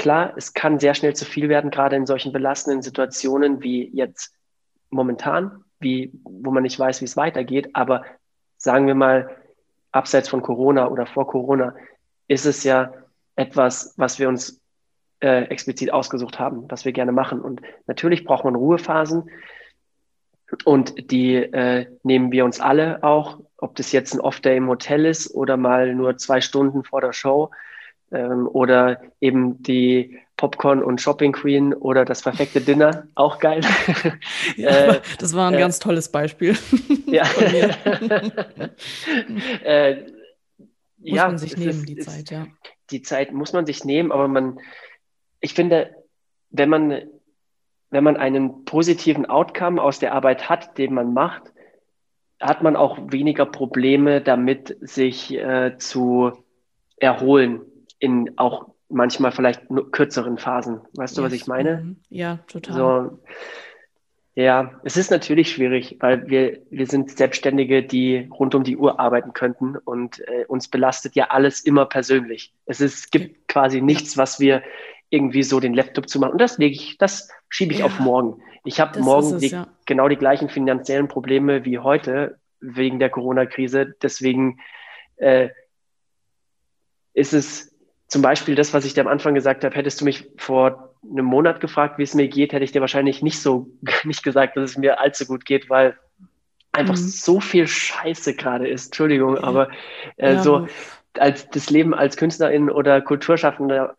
[0.00, 4.34] Klar, es kann sehr schnell zu viel werden, gerade in solchen belastenden Situationen wie jetzt
[4.88, 7.68] momentan, wie, wo man nicht weiß, wie es weitergeht.
[7.74, 8.06] Aber
[8.56, 9.36] sagen wir mal,
[9.92, 11.74] abseits von Corona oder vor Corona,
[12.28, 12.94] ist es ja
[13.36, 14.62] etwas, was wir uns
[15.20, 17.42] äh, explizit ausgesucht haben, was wir gerne machen.
[17.42, 19.28] Und natürlich braucht man Ruhephasen
[20.64, 25.04] und die äh, nehmen wir uns alle auch, ob das jetzt ein Off-Day im Hotel
[25.04, 27.50] ist oder mal nur zwei Stunden vor der Show
[28.12, 33.60] ähm, oder eben die Popcorn und Shopping Queen oder das perfekte Dinner, auch geil.
[34.56, 36.56] Ja, äh, das war ein äh, ganz tolles Beispiel.
[37.06, 37.24] ja.
[39.64, 42.46] äh, muss ja, man sich nehmen, ist, die ist, Zeit, ja.
[42.90, 44.58] Die Zeit muss man sich nehmen, aber man,
[45.40, 45.94] ich finde,
[46.50, 47.02] wenn man,
[47.90, 51.52] wenn man einen positiven Outcome aus der Arbeit hat, den man macht,
[52.40, 56.32] hat man auch weniger Probleme damit, sich äh, zu
[56.96, 57.60] erholen
[58.00, 60.80] in auch manchmal vielleicht nur kürzeren Phasen.
[60.94, 61.76] Weißt du, was ich meine?
[61.76, 61.96] Mhm.
[62.08, 62.74] Ja, total.
[62.74, 63.20] So,
[64.34, 68.98] ja, es ist natürlich schwierig, weil wir, wir sind Selbstständige, die rund um die Uhr
[68.98, 72.52] arbeiten könnten und äh, uns belastet ja alles immer persönlich.
[72.66, 74.62] Es ist, gibt quasi nichts, was wir
[75.10, 76.32] irgendwie so den Laptop zu machen.
[76.32, 78.40] Und das lege ich, das schiebe ich ja, auf morgen.
[78.64, 79.66] Ich habe morgen es, die, ja.
[79.86, 83.94] genau die gleichen finanziellen Probleme wie heute wegen der Corona-Krise.
[84.00, 84.60] Deswegen
[85.16, 85.48] äh,
[87.14, 87.69] ist es
[88.10, 91.24] zum Beispiel das, was ich dir am Anfang gesagt habe, hättest du mich vor einem
[91.24, 93.68] Monat gefragt, wie es mir geht, hätte ich dir wahrscheinlich nicht so
[94.04, 95.96] nicht gesagt, dass es mir allzu gut geht, weil
[96.72, 96.98] einfach mhm.
[96.98, 98.86] so viel Scheiße gerade ist.
[98.86, 99.44] Entschuldigung, ja.
[99.44, 99.70] aber
[100.16, 100.42] äh, ja.
[100.42, 100.66] so
[101.18, 103.96] als das Leben als Künstlerin oder Kulturschaffender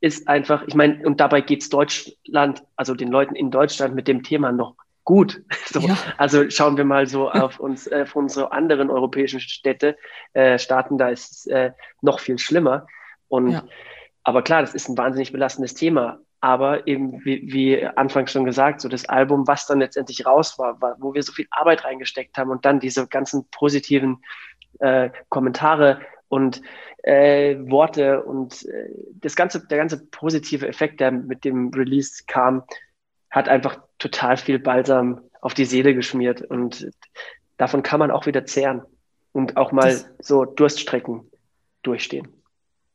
[0.00, 4.06] ist einfach, ich meine, und dabei geht es Deutschland, also den Leuten in Deutschland mit
[4.06, 4.74] dem Thema noch
[5.04, 5.42] gut.
[5.70, 5.98] So, ja.
[6.16, 9.98] Also schauen wir mal so auf uns, äh, auf unsere anderen europäischen Städte,
[10.32, 12.86] äh, Staaten, da ist es äh, noch viel schlimmer.
[13.28, 13.64] Und ja.
[14.24, 16.18] aber klar, das ist ein wahnsinnig belastendes Thema.
[16.40, 20.80] Aber eben, wie, wie anfangs schon gesagt, so das Album, was dann letztendlich raus war,
[20.80, 24.22] war, wo wir so viel Arbeit reingesteckt haben und dann diese ganzen positiven
[24.78, 26.62] äh, Kommentare und
[27.02, 32.62] äh, Worte und äh, das ganze, der ganze positive Effekt, der mit dem Release kam,
[33.30, 36.90] hat einfach total viel Balsam auf die Seele geschmiert und
[37.56, 38.82] davon kann man auch wieder zehren
[39.32, 41.30] und auch mal das so Durststrecken
[41.82, 42.28] durchstehen.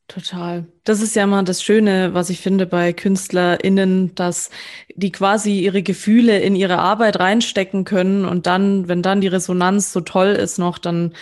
[0.06, 0.66] Total.
[0.84, 4.50] Das ist ja immer das Schöne, was ich finde bei KünstlerInnen, dass
[4.94, 9.92] die quasi ihre Gefühle in ihre Arbeit reinstecken können und dann, wenn dann die Resonanz
[9.94, 11.14] so toll ist noch, dann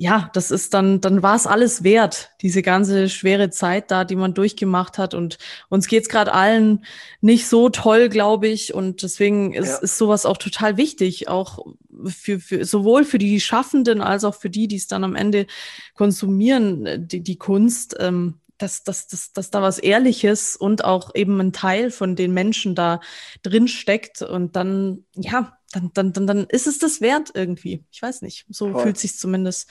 [0.00, 4.14] ja, das ist dann, dann war es alles wert, diese ganze schwere Zeit da, die
[4.14, 5.12] man durchgemacht hat.
[5.12, 5.38] Und
[5.68, 6.84] uns geht's gerade allen
[7.20, 8.72] nicht so toll, glaube ich.
[8.72, 9.78] Und deswegen ist, ja.
[9.78, 11.66] ist sowas auch total wichtig, auch
[12.06, 15.48] für, für sowohl für die Schaffenden als auch für die, die es dann am Ende
[15.94, 17.96] konsumieren, die, die Kunst.
[17.98, 22.34] Ähm, dass, dass, dass, dass da was Ehrliches und auch eben ein Teil von den
[22.34, 23.00] Menschen da
[23.44, 24.20] drin steckt.
[24.20, 27.84] Und dann, ja, dann, dann, dann, dann ist es das wert irgendwie.
[27.92, 28.46] Ich weiß nicht.
[28.48, 28.82] So Voll.
[28.84, 29.68] fühlt sich zumindest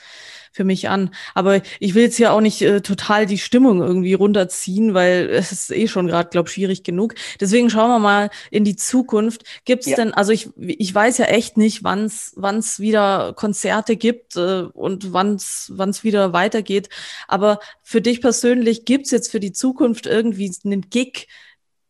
[0.52, 1.10] für mich an.
[1.34, 5.50] Aber ich will jetzt hier auch nicht äh, total die Stimmung irgendwie runterziehen, weil es
[5.50, 7.14] ist eh schon gerade, glaube schwierig genug.
[7.40, 9.42] Deswegen schauen wir mal in die Zukunft.
[9.64, 9.96] Gibt es ja.
[9.96, 15.12] denn, also ich, ich weiß ja echt nicht, wann es wieder Konzerte gibt äh, und
[15.12, 16.90] wann es wieder weitergeht.
[17.26, 21.26] Aber für dich persönlich gibt es jetzt für die Zukunft irgendwie einen Gig,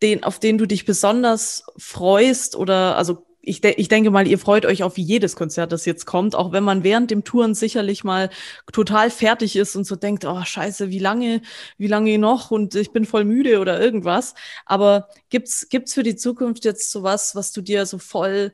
[0.00, 4.38] den, auf den du dich besonders freust oder also ich, de ich denke mal, ihr
[4.38, 8.04] freut euch auf jedes Konzert, das jetzt kommt, auch wenn man während dem Touren sicherlich
[8.04, 8.30] mal
[8.72, 11.42] total fertig ist und so denkt, oh scheiße, wie lange,
[11.78, 14.34] wie lange noch und ich bin voll müde oder irgendwas.
[14.66, 18.52] Aber gibt's gibt's für die Zukunft jetzt sowas, was du dir so voll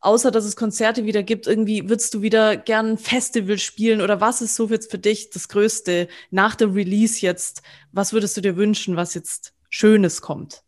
[0.00, 4.20] außer dass es Konzerte wieder gibt, irgendwie würdest du wieder gern ein Festival spielen oder
[4.20, 7.62] was ist so jetzt für dich das Größte nach dem Release jetzt?
[7.92, 10.62] Was würdest du dir wünschen, was jetzt Schönes kommt?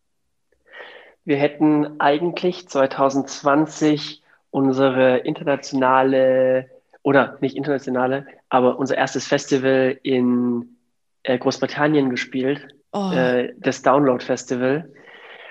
[1.29, 6.71] Wir hätten eigentlich 2020 unsere internationale
[7.03, 10.79] oder nicht internationale, aber unser erstes Festival in
[11.25, 13.13] äh, Großbritannien gespielt, oh.
[13.13, 14.91] äh, das Download Festival.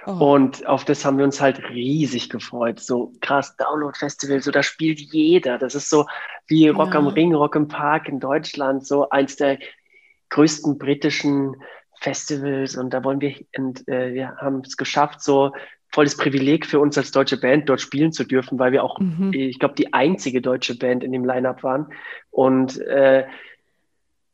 [0.07, 0.33] Oh.
[0.33, 2.79] Und auf das haben wir uns halt riesig gefreut.
[2.79, 5.59] So krass, Download Festival, so da spielt jeder.
[5.59, 6.07] Das ist so
[6.47, 6.99] wie Rock ja.
[7.01, 9.59] am Ring, Rock im Park in Deutschland, so eins der
[10.29, 11.55] größten britischen
[11.99, 15.51] Festivals und da wollen wir, und äh, wir haben es geschafft, so
[15.89, 19.31] volles Privileg für uns als deutsche Band dort spielen zu dürfen, weil wir auch, mhm.
[19.33, 21.87] ich glaube, die einzige deutsche Band in dem Line-Up waren.
[22.29, 23.25] Und äh,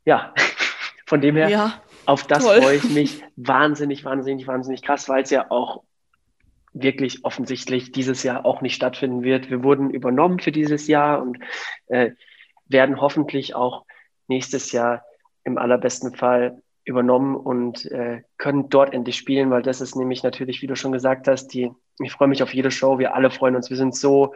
[0.04, 0.34] ja,
[1.06, 2.60] von dem her, ja, auf das toll.
[2.60, 5.82] freue ich mich wahnsinnig, wahnsinnig, wahnsinnig krass, weil es ja auch
[6.72, 9.48] wirklich offensichtlich dieses Jahr auch nicht stattfinden wird.
[9.48, 11.38] Wir wurden übernommen für dieses Jahr und
[11.86, 12.10] äh,
[12.66, 13.84] werden hoffentlich auch
[14.26, 15.04] nächstes Jahr
[15.44, 20.60] im allerbesten Fall übernommen und äh, können dort endlich spielen, weil das ist nämlich natürlich,
[20.62, 21.70] wie du schon gesagt hast, die,
[22.00, 24.34] ich freue mich auf jede Show, wir alle freuen uns, wir sind so,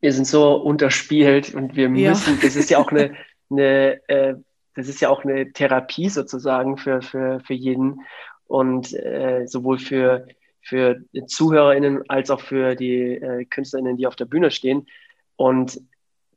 [0.00, 2.40] wir sind so unterspielt und wir müssen, ja.
[2.42, 3.14] das ist ja auch eine,
[3.50, 4.34] eine äh,
[4.74, 8.00] das ist ja auch eine Therapie sozusagen für, für, für jeden
[8.46, 10.26] und äh, sowohl für,
[10.62, 14.86] für ZuhörerInnen als auch für die äh, KünstlerInnen, die auf der Bühne stehen.
[15.36, 15.80] Und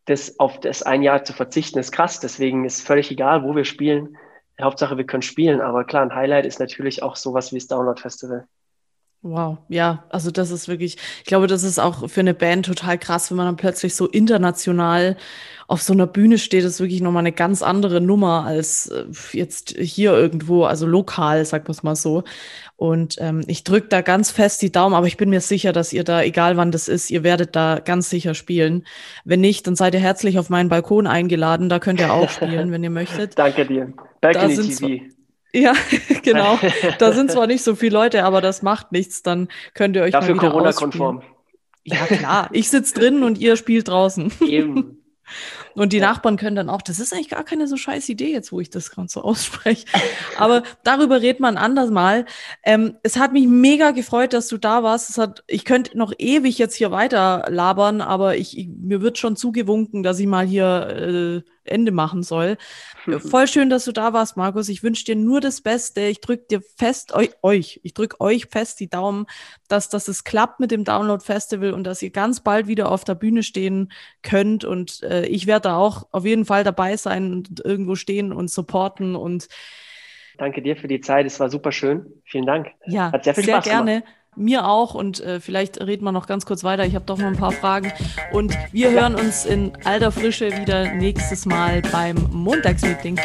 [0.05, 2.19] das auf das ein Jahr zu verzichten, ist krass.
[2.19, 4.17] Deswegen ist völlig egal, wo wir spielen.
[4.61, 5.61] Hauptsache, wir können spielen.
[5.61, 8.47] Aber klar, ein Highlight ist natürlich auch sowas wie das Download Festival.
[9.25, 12.97] Wow, ja, also das ist wirklich, ich glaube, das ist auch für eine Band total
[12.97, 15.15] krass, wenn man dann plötzlich so international
[15.67, 19.05] auf so einer Bühne steht, das ist wirklich nochmal eine ganz andere Nummer als äh,
[19.31, 22.25] jetzt hier irgendwo, also lokal, sagen wir es mal so.
[22.75, 25.93] Und ähm, ich drücke da ganz fest die Daumen, aber ich bin mir sicher, dass
[25.93, 28.85] ihr da, egal wann das ist, ihr werdet da ganz sicher spielen.
[29.23, 32.73] Wenn nicht, dann seid ihr herzlich auf meinen Balkon eingeladen, da könnt ihr auch spielen,
[32.73, 33.35] wenn ihr möchtet.
[33.39, 33.93] Danke dir.
[34.19, 35.22] Balcony TV.
[35.53, 35.73] Ja,
[36.23, 36.59] genau.
[36.99, 39.21] Da sind zwar nicht so viele Leute, aber das macht nichts.
[39.21, 41.21] Dann könnt ihr euch Dafür Corona-konform.
[41.83, 42.49] Ja, klar.
[42.51, 44.31] Ich sitze drin und ihr spielt draußen.
[44.47, 44.99] Eben.
[45.75, 46.07] Und die ja.
[46.07, 48.69] Nachbarn können dann auch, das ist eigentlich gar keine so scheiß Idee jetzt, wo ich
[48.69, 49.85] das gerade so ausspreche.
[50.37, 52.25] Aber darüber redet man anders mal.
[52.63, 55.09] Ähm, es hat mich mega gefreut, dass du da warst.
[55.09, 59.17] Es hat, ich könnte noch ewig jetzt hier weiter labern, aber ich, ich mir wird
[59.17, 62.57] schon zugewunken, dass ich mal hier äh, Ende machen soll.
[63.19, 64.69] Voll schön, dass du da warst, Markus.
[64.69, 66.01] Ich wünsche dir nur das Beste.
[66.01, 69.25] Ich drücke dir fest, euch, euch ich drücke euch fest die Daumen,
[69.67, 73.03] dass, dass es klappt mit dem Download Festival und dass ihr ganz bald wieder auf
[73.03, 73.91] der Bühne stehen
[74.21, 74.65] könnt.
[74.65, 78.49] Und äh, ich werde da auch auf jeden Fall dabei sein und irgendwo stehen und
[78.49, 79.47] supporten und
[80.37, 81.25] Danke dir für die Zeit.
[81.25, 82.21] Es war super schön.
[82.25, 82.71] Vielen Dank.
[82.87, 84.01] Ja, Hat sehr viel sehr Spaß gerne.
[84.01, 84.22] Gemacht.
[84.35, 86.85] Mir auch und äh, vielleicht reden wir noch ganz kurz weiter.
[86.85, 87.91] Ich habe doch noch ein paar Fragen.
[88.31, 93.19] Und wir hören uns in alter Frische wieder nächstes Mal beim Montagsmeeting.